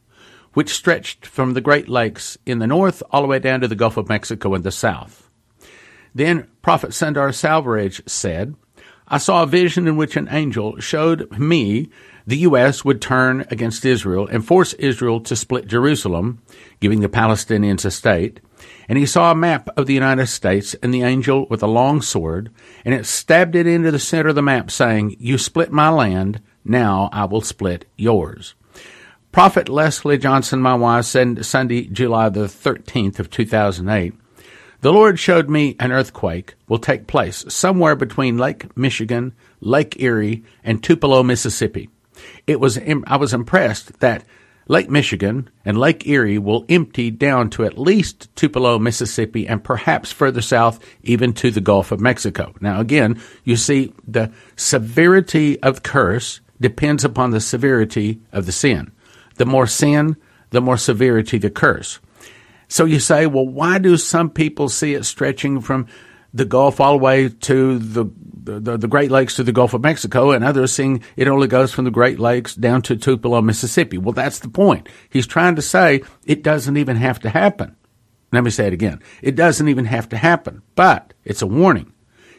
which 0.53 0.75
stretched 0.75 1.25
from 1.25 1.55
the 1.55 1.61
Great 1.61 1.89
Lakes 1.89 2.37
in 2.45 2.59
the 2.59 2.67
north 2.67 3.01
all 3.13 3.23
the 3.23 3.29
way 3.29 3.39
down 3.39 3.61
to 3.61 3.69
the 3.69 3.77
Gulf 3.77 3.97
of 3.97 4.09
Mexico 4.09 4.57
in 4.57 4.63
the 4.63 4.73
south. 4.73 5.31
Then 6.13 6.49
Prophet 6.61 6.91
Sundar 6.91 7.29
Selvaraj 7.29 8.01
said, 8.09 8.57
I 9.07 9.19
saw 9.19 9.45
a 9.45 9.47
vision 9.47 9.87
in 9.87 9.97
which 9.97 10.17
an 10.17 10.27
angel 10.33 10.81
showed 10.81 11.39
me 11.39 11.89
the 12.29 12.37
U.S. 12.41 12.85
would 12.85 13.01
turn 13.01 13.47
against 13.51 13.87
Israel 13.87 14.29
and 14.31 14.47
force 14.47 14.75
Israel 14.75 15.19
to 15.23 15.35
split 15.35 15.67
Jerusalem, 15.67 16.43
giving 16.79 17.01
the 17.01 17.09
Palestinians 17.09 17.87
a 17.87 17.91
state. 17.91 18.41
And 18.87 18.99
he 18.99 19.07
saw 19.07 19.33
a 19.33 19.35
map 19.35 19.71
of 19.79 19.87
the 19.87 19.95
United 19.95 20.27
States 20.27 20.75
and 20.83 20.93
the 20.93 21.03
angel 21.03 21.47
with 21.49 21.63
a 21.63 21.67
long 21.67 22.03
sword, 22.03 22.51
and 22.85 22.93
it 22.93 23.07
stabbed 23.07 23.57
it 23.57 23.67
into 23.67 23.91
the 23.91 23.99
center 23.99 24.29
of 24.29 24.35
the 24.35 24.43
map, 24.43 24.71
saying, 24.71 25.17
You 25.19 25.39
split 25.39 25.73
my 25.73 25.89
land, 25.89 26.43
now 26.67 27.09
I 27.15 27.25
will 27.25 27.41
split 27.41 27.87
yours. 27.97 28.55
Prophet 29.33 29.71
Leslie 29.71 30.19
Johnson, 30.19 30.61
my 30.61 30.75
wife, 30.75 31.07
said 31.07 31.47
Sunday, 31.47 31.87
July 31.87 32.29
the 32.29 32.41
13th 32.41 33.21
of 33.21 33.31
2008, 33.31 34.13
the 34.83 34.93
Lord 34.93 35.19
showed 35.19 35.49
me 35.49 35.77
an 35.81 35.93
earthquake 35.93 36.57
will 36.69 36.79
take 36.79 37.07
place 37.07 37.47
somewhere 37.49 37.97
between 37.97 38.37
Lake 38.37 38.77
Michigan, 38.77 39.33
Lake 39.61 39.99
Erie, 39.99 40.45
and 40.63 40.83
Tupelo, 40.83 41.23
Mississippi. 41.23 41.89
It 42.47 42.61
was 42.61 42.79
I 43.07 43.17
was 43.17 43.35
impressed 43.35 44.01
that 44.01 44.25
Lake 44.69 44.91
Michigan 44.91 45.49
and 45.65 45.79
Lake 45.79 46.07
Erie 46.07 46.39
will 46.39 46.67
empty 46.69 47.11
down 47.11 47.49
to 47.51 47.65
at 47.65 47.79
least 47.79 48.35
Tupelo, 48.37 48.79
Mississippi, 48.79 49.49
and 49.49 49.65
perhaps 49.65 50.13
further 50.13 50.43
south, 50.43 50.79
even 51.03 51.33
to 51.35 51.51
the 51.51 51.63
Gulf 51.63 51.91
of 51.91 52.01
Mexico. 52.01 52.55
Now, 52.61 52.79
again, 52.79 53.21
you 53.45 53.57
see 53.57 53.95
the 54.07 54.31
severity 54.57 55.61
of 55.63 55.83
curse 55.83 56.41
depends 56.61 57.03
upon 57.03 57.31
the 57.31 57.41
severity 57.41 58.21
of 58.31 58.45
the 58.45 58.53
sin. 58.53 58.93
The 59.37 59.47
more 59.47 59.67
sin, 59.67 60.17
the 60.51 60.61
more 60.61 60.77
severity 60.77 61.39
the 61.39 61.51
curse. 61.51 61.99
So 62.69 62.85
you 62.85 63.01
say, 63.01 63.27
well, 63.27 63.47
why 63.49 63.79
do 63.79 63.97
some 63.97 64.29
people 64.29 64.69
see 64.69 64.93
it 64.93 65.07
stretching 65.07 65.63
from 65.63 65.87
the 66.33 66.45
Gulf 66.45 66.81
all 66.81 66.99
the 66.99 67.05
way 67.05 67.29
to 67.29 67.79
the, 67.79 68.05
the, 68.45 68.77
the 68.77 68.89
Great 68.89 69.11
Lakes 69.11 69.37
to 69.37 69.43
the 69.43 69.53
Gulf 69.53 69.75
of 69.75 69.83
Mexico, 69.83 70.31
and 70.31 70.45
others 70.45 70.73
saying 70.73 71.03
it 71.17 71.29
only 71.29 71.49
goes 71.49 71.73
from 71.73 71.85
the 71.85 71.91
Great 71.91 72.19
Lakes 72.19 72.55
down 72.55 72.83
to 72.83 72.97
Tupelo, 72.97 73.41
Mississippi? 73.41 73.99
Well, 73.99 74.13
that's 74.13 74.39
the 74.39 74.49
point. 74.49 74.89
He's 75.09 75.27
trying 75.27 75.57
to 75.57 75.63
say 75.63 76.03
it 76.25 76.43
doesn't 76.43 76.77
even 76.77 76.97
have 76.97 77.21
to 77.21 77.31
happen. 77.31 77.77
Let 78.33 78.45
me 78.45 78.51
say 78.51 78.67
it 78.67 78.75
again. 78.75 79.01
It 79.23 79.37
doesn't 79.37 79.69
even 79.69 79.87
have 79.87 80.09
to 80.11 80.17
happen, 80.19 80.63
but 80.75 81.15
it's 81.25 81.43
a 81.43 81.47
warning. 81.47 81.93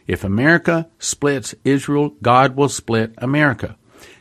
If 0.06 0.24
America 0.24 0.90
splits 1.00 1.56
Israel, 1.64 2.16
God 2.22 2.56
will 2.56 2.70
split 2.70 3.14
America. 3.18 3.76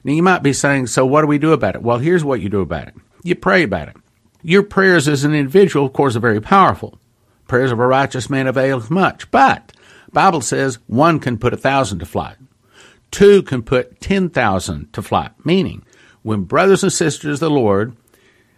Now 0.05 0.13
you 0.13 0.23
might 0.23 0.43
be 0.43 0.53
saying, 0.53 0.87
so 0.87 1.05
what 1.05 1.23
do 1.23 1.27
we 1.27 1.39
do 1.39 1.53
about 1.53 1.75
it? 1.75 1.83
Well, 1.83 1.99
here's 1.99 2.25
what 2.25 2.41
you 2.41 2.49
do 2.49 2.61
about 2.61 2.89
it. 2.89 2.95
You 3.23 3.35
pray 3.35 3.63
about 3.63 3.89
it. 3.89 3.97
Your 4.43 4.63
prayers 4.63 5.09
as 5.09 5.25
an 5.25 5.35
individual, 5.35 5.87
of 5.87 5.93
course, 5.93 6.17
are 6.17 6.21
very 6.21 6.41
powerful. 6.41 6.99
Prayers 7.49 7.73
of 7.73 7.81
a 7.81 7.87
righteous 7.87 8.31
man 8.31 8.47
availeth 8.47 8.91
much. 8.91 9.29
But 9.33 9.73
Bible 10.13 10.41
says 10.41 10.79
one 10.87 11.19
can 11.19 11.39
put 11.39 11.53
a 11.53 11.57
thousand 11.57 11.99
to 11.99 12.07
flight. 12.07 12.37
Two 13.11 13.43
can 13.43 13.63
put 13.63 14.01
ten 14.01 14.29
thousand 14.29 14.93
to 14.93 15.03
flight. 15.03 15.33
Meaning, 15.45 15.85
when 16.23 16.45
brothers 16.45 16.85
and 16.85 16.93
sisters 16.93 17.43
of 17.43 17.49
the 17.49 17.51
Lord 17.51 17.97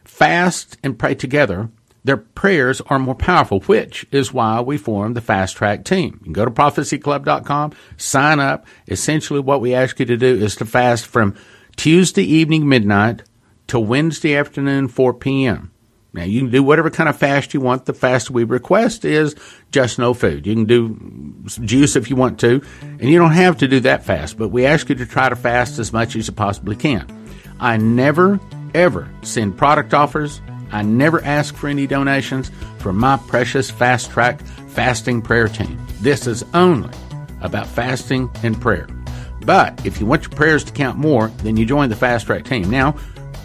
fast 0.04 0.76
and 0.82 0.98
pray 0.98 1.14
together, 1.14 1.70
their 2.02 2.16
prayers 2.16 2.80
are 2.82 2.98
more 2.98 3.14
powerful, 3.14 3.60
which 3.60 4.06
is 4.10 4.32
why 4.32 4.60
we 4.60 4.78
formed 4.78 5.14
the 5.16 5.20
Fast 5.20 5.56
Track 5.56 5.84
team. 5.84 6.18
You 6.20 6.24
can 6.24 6.32
go 6.32 6.44
to 6.44 6.50
prophecyclub.com, 6.50 7.72
sign 7.96 8.40
up. 8.40 8.66
Essentially, 8.88 9.40
what 9.40 9.60
we 9.60 9.74
ask 9.74 10.00
you 10.00 10.06
to 10.06 10.16
do 10.16 10.34
is 10.36 10.56
to 10.56 10.64
fast 10.64 11.06
from 11.06 11.36
Tuesday 11.76 12.24
evening 12.24 12.68
midnight 12.68 13.22
to 13.68 13.78
Wednesday 13.78 14.34
afternoon 14.34 14.88
4 14.88 15.14
p.m. 15.14 15.70
Now 16.12 16.24
you 16.24 16.40
can 16.40 16.50
do 16.50 16.62
whatever 16.62 16.90
kind 16.90 17.08
of 17.08 17.16
fast 17.16 17.54
you 17.54 17.60
want. 17.60 17.86
The 17.86 17.92
fast 17.92 18.30
we 18.30 18.44
request 18.44 19.04
is 19.04 19.36
just 19.70 19.98
no 19.98 20.14
food. 20.14 20.46
You 20.46 20.54
can 20.54 20.64
do 20.64 21.44
juice 21.64 21.96
if 21.96 22.10
you 22.10 22.16
want 22.16 22.40
to, 22.40 22.62
and 22.82 23.02
you 23.02 23.18
don't 23.18 23.32
have 23.32 23.58
to 23.58 23.68
do 23.68 23.80
that 23.80 24.04
fast, 24.04 24.36
but 24.36 24.48
we 24.48 24.66
ask 24.66 24.88
you 24.88 24.94
to 24.96 25.06
try 25.06 25.28
to 25.28 25.36
fast 25.36 25.78
as 25.78 25.92
much 25.92 26.16
as 26.16 26.26
you 26.26 26.32
possibly 26.32 26.76
can. 26.76 27.06
I 27.60 27.76
never, 27.76 28.40
ever 28.74 29.08
send 29.22 29.56
product 29.56 29.94
offers. 29.94 30.40
I 30.72 30.82
never 30.82 31.22
ask 31.24 31.54
for 31.54 31.68
any 31.68 31.86
donations 31.86 32.50
from 32.78 32.96
my 32.96 33.16
precious 33.16 33.70
fast 33.70 34.10
track 34.10 34.40
fasting 34.68 35.20
prayer 35.20 35.48
team. 35.48 35.78
This 36.00 36.26
is 36.26 36.44
only 36.54 36.90
about 37.40 37.66
fasting 37.66 38.30
and 38.42 38.60
prayer. 38.60 38.86
But 39.44 39.84
if 39.86 40.00
you 40.00 40.06
want 40.06 40.22
your 40.22 40.30
prayers 40.30 40.64
to 40.64 40.72
count 40.72 40.98
more, 40.98 41.28
then 41.38 41.56
you 41.56 41.64
join 41.64 41.88
the 41.88 41.96
fast 41.96 42.26
track 42.26 42.44
team. 42.44 42.70
Now, 42.70 42.96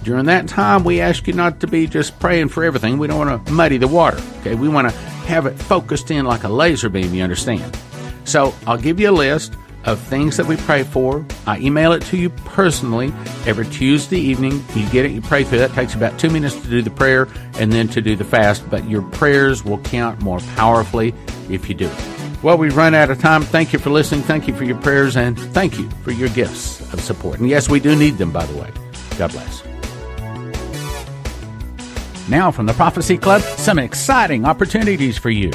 during 0.05 0.25
that 0.25 0.47
time, 0.47 0.83
we 0.83 1.01
ask 1.01 1.27
you 1.27 1.33
not 1.33 1.59
to 1.61 1.67
be 1.67 1.87
just 1.87 2.17
praying 2.19 2.49
for 2.49 2.63
everything. 2.63 2.99
We 2.99 3.07
don't 3.07 3.17
want 3.17 3.45
to 3.45 3.51
muddy 3.51 3.77
the 3.77 3.87
water. 3.87 4.21
Okay, 4.39 4.53
we 4.53 4.69
want 4.69 4.87
to 4.89 4.95
have 4.95 5.47
it 5.47 5.57
focused 5.59 6.11
in 6.11 6.25
like 6.25 6.43
a 6.43 6.49
laser 6.49 6.89
beam. 6.89 7.13
You 7.13 7.23
understand? 7.23 7.77
So 8.23 8.53
I'll 8.67 8.77
give 8.77 8.99
you 8.99 9.09
a 9.09 9.11
list 9.11 9.55
of 9.83 9.99
things 9.99 10.37
that 10.37 10.45
we 10.45 10.57
pray 10.57 10.83
for. 10.83 11.25
I 11.47 11.57
email 11.57 11.91
it 11.91 12.03
to 12.03 12.17
you 12.17 12.29
personally 12.29 13.07
every 13.45 13.65
Tuesday 13.65 14.19
evening. 14.19 14.63
You 14.75 14.87
get 14.89 15.05
it, 15.05 15.11
you 15.11 15.21
pray 15.21 15.43
through 15.43 15.59
it. 15.59 15.71
It 15.71 15.73
takes 15.73 15.95
about 15.95 16.19
two 16.19 16.29
minutes 16.29 16.55
to 16.61 16.69
do 16.69 16.81
the 16.83 16.91
prayer 16.91 17.27
and 17.57 17.73
then 17.73 17.87
to 17.89 18.01
do 18.01 18.15
the 18.15 18.23
fast, 18.23 18.67
but 18.69 18.87
your 18.87 19.01
prayers 19.01 19.65
will 19.65 19.79
count 19.79 20.21
more 20.21 20.39
powerfully 20.55 21.13
if 21.49 21.67
you 21.67 21.75
do 21.75 21.87
it. 21.87 22.43
Well, 22.43 22.59
we've 22.59 22.77
run 22.77 22.93
out 22.93 23.09
of 23.09 23.19
time. 23.19 23.41
Thank 23.41 23.73
you 23.73 23.79
for 23.79 23.89
listening. 23.89 24.21
Thank 24.21 24.47
you 24.47 24.55
for 24.55 24.65
your 24.65 24.77
prayers 24.77 25.17
and 25.17 25.39
thank 25.39 25.79
you 25.79 25.89
for 26.03 26.11
your 26.11 26.29
gifts 26.29 26.93
of 26.93 27.01
support. 27.01 27.39
And 27.39 27.49
yes, 27.49 27.69
we 27.69 27.79
do 27.79 27.95
need 27.95 28.19
them, 28.19 28.31
by 28.31 28.45
the 28.45 28.55
way. 28.55 28.71
God 29.17 29.31
bless. 29.31 29.64
Now, 32.27 32.49
from 32.49 32.65
the 32.65 32.73
Prophecy 32.73 33.17
Club, 33.17 33.41
some 33.41 33.77
exciting 33.77 34.45
opportunities 34.45 35.15
for 35.17 35.29
you. 35.29 35.51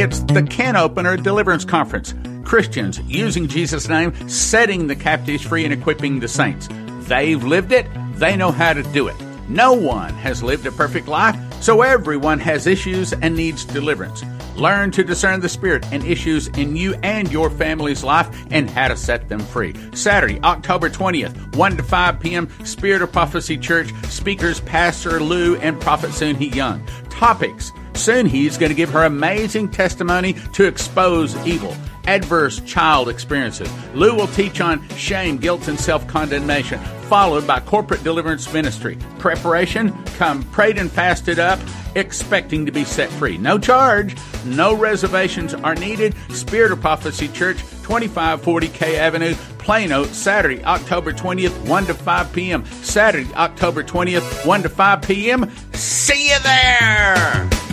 It's 0.00 0.20
the 0.20 0.46
Can 0.48 0.76
Opener 0.76 1.16
Deliverance 1.16 1.64
Conference. 1.64 2.14
Christians 2.44 3.00
using 3.00 3.48
Jesus' 3.48 3.88
name, 3.88 4.14
setting 4.28 4.86
the 4.86 4.94
captives 4.94 5.42
free, 5.42 5.64
and 5.64 5.74
equipping 5.74 6.20
the 6.20 6.28
saints. 6.28 6.68
They've 7.08 7.42
lived 7.42 7.72
it, 7.72 7.88
they 8.14 8.36
know 8.36 8.52
how 8.52 8.74
to 8.74 8.84
do 8.84 9.08
it. 9.08 9.16
No 9.48 9.72
one 9.72 10.14
has 10.14 10.40
lived 10.40 10.66
a 10.66 10.72
perfect 10.72 11.08
life, 11.08 11.36
so 11.60 11.82
everyone 11.82 12.38
has 12.38 12.68
issues 12.68 13.12
and 13.12 13.34
needs 13.34 13.64
deliverance. 13.64 14.22
Learn 14.58 14.90
to 14.90 15.04
discern 15.04 15.40
the 15.40 15.48
spirit 15.48 15.86
and 15.92 16.04
issues 16.04 16.48
in 16.48 16.74
you 16.74 16.94
and 17.02 17.30
your 17.30 17.48
family's 17.48 18.02
life 18.02 18.28
and 18.50 18.68
how 18.68 18.88
to 18.88 18.96
set 18.96 19.28
them 19.28 19.38
free. 19.38 19.74
Saturday, 19.94 20.40
October 20.40 20.90
20th, 20.90 21.54
1 21.56 21.76
to 21.76 21.82
5 21.82 22.20
p.m., 22.20 22.48
Spirit 22.64 23.02
of 23.02 23.12
Prophecy 23.12 23.56
Church, 23.56 23.94
speakers 24.06 24.60
Pastor 24.60 25.20
Lou 25.20 25.56
and 25.56 25.80
Prophet 25.80 26.12
Soon 26.12 26.34
He 26.34 26.48
Young. 26.48 26.84
Topics 27.08 27.72
Soon 27.94 28.26
He's 28.26 28.58
going 28.58 28.70
to 28.70 28.76
give 28.76 28.90
her 28.90 29.04
amazing 29.04 29.70
testimony 29.70 30.34
to 30.52 30.64
expose 30.64 31.36
evil 31.46 31.76
adverse 32.08 32.60
child 32.60 33.10
experiences. 33.10 33.70
Lou 33.94 34.14
will 34.14 34.26
teach 34.28 34.62
on 34.62 34.86
shame, 34.96 35.36
guilt, 35.36 35.68
and 35.68 35.78
self 35.78 36.06
condemnation, 36.08 36.80
followed 37.08 37.46
by 37.46 37.60
corporate 37.60 38.02
deliverance 38.02 38.50
ministry. 38.52 38.96
Preparation 39.18 39.92
come 40.16 40.42
prayed 40.44 40.78
and 40.78 40.90
fasted 40.90 41.38
up, 41.38 41.60
expecting 41.94 42.64
to 42.64 42.72
be 42.72 42.84
set 42.84 43.10
free. 43.10 43.36
No 43.36 43.58
charge, 43.58 44.16
no 44.46 44.74
reservations 44.74 45.52
are 45.52 45.74
needed. 45.74 46.14
Spirit 46.30 46.72
of 46.72 46.80
Prophecy 46.80 47.28
Church, 47.28 47.58
2540 47.58 48.68
K 48.68 48.96
Avenue, 48.96 49.34
Plano, 49.58 50.04
Saturday, 50.04 50.64
October 50.64 51.12
20th, 51.12 51.68
1 51.68 51.86
to 51.86 51.94
5 51.94 52.32
p.m. 52.32 52.64
Saturday, 52.82 53.32
October 53.34 53.84
20th, 53.84 54.46
1 54.46 54.62
to 54.62 54.68
5 54.70 55.02
p.m. 55.02 55.50
See 55.74 56.30
you 56.30 56.38
there! 56.40 57.67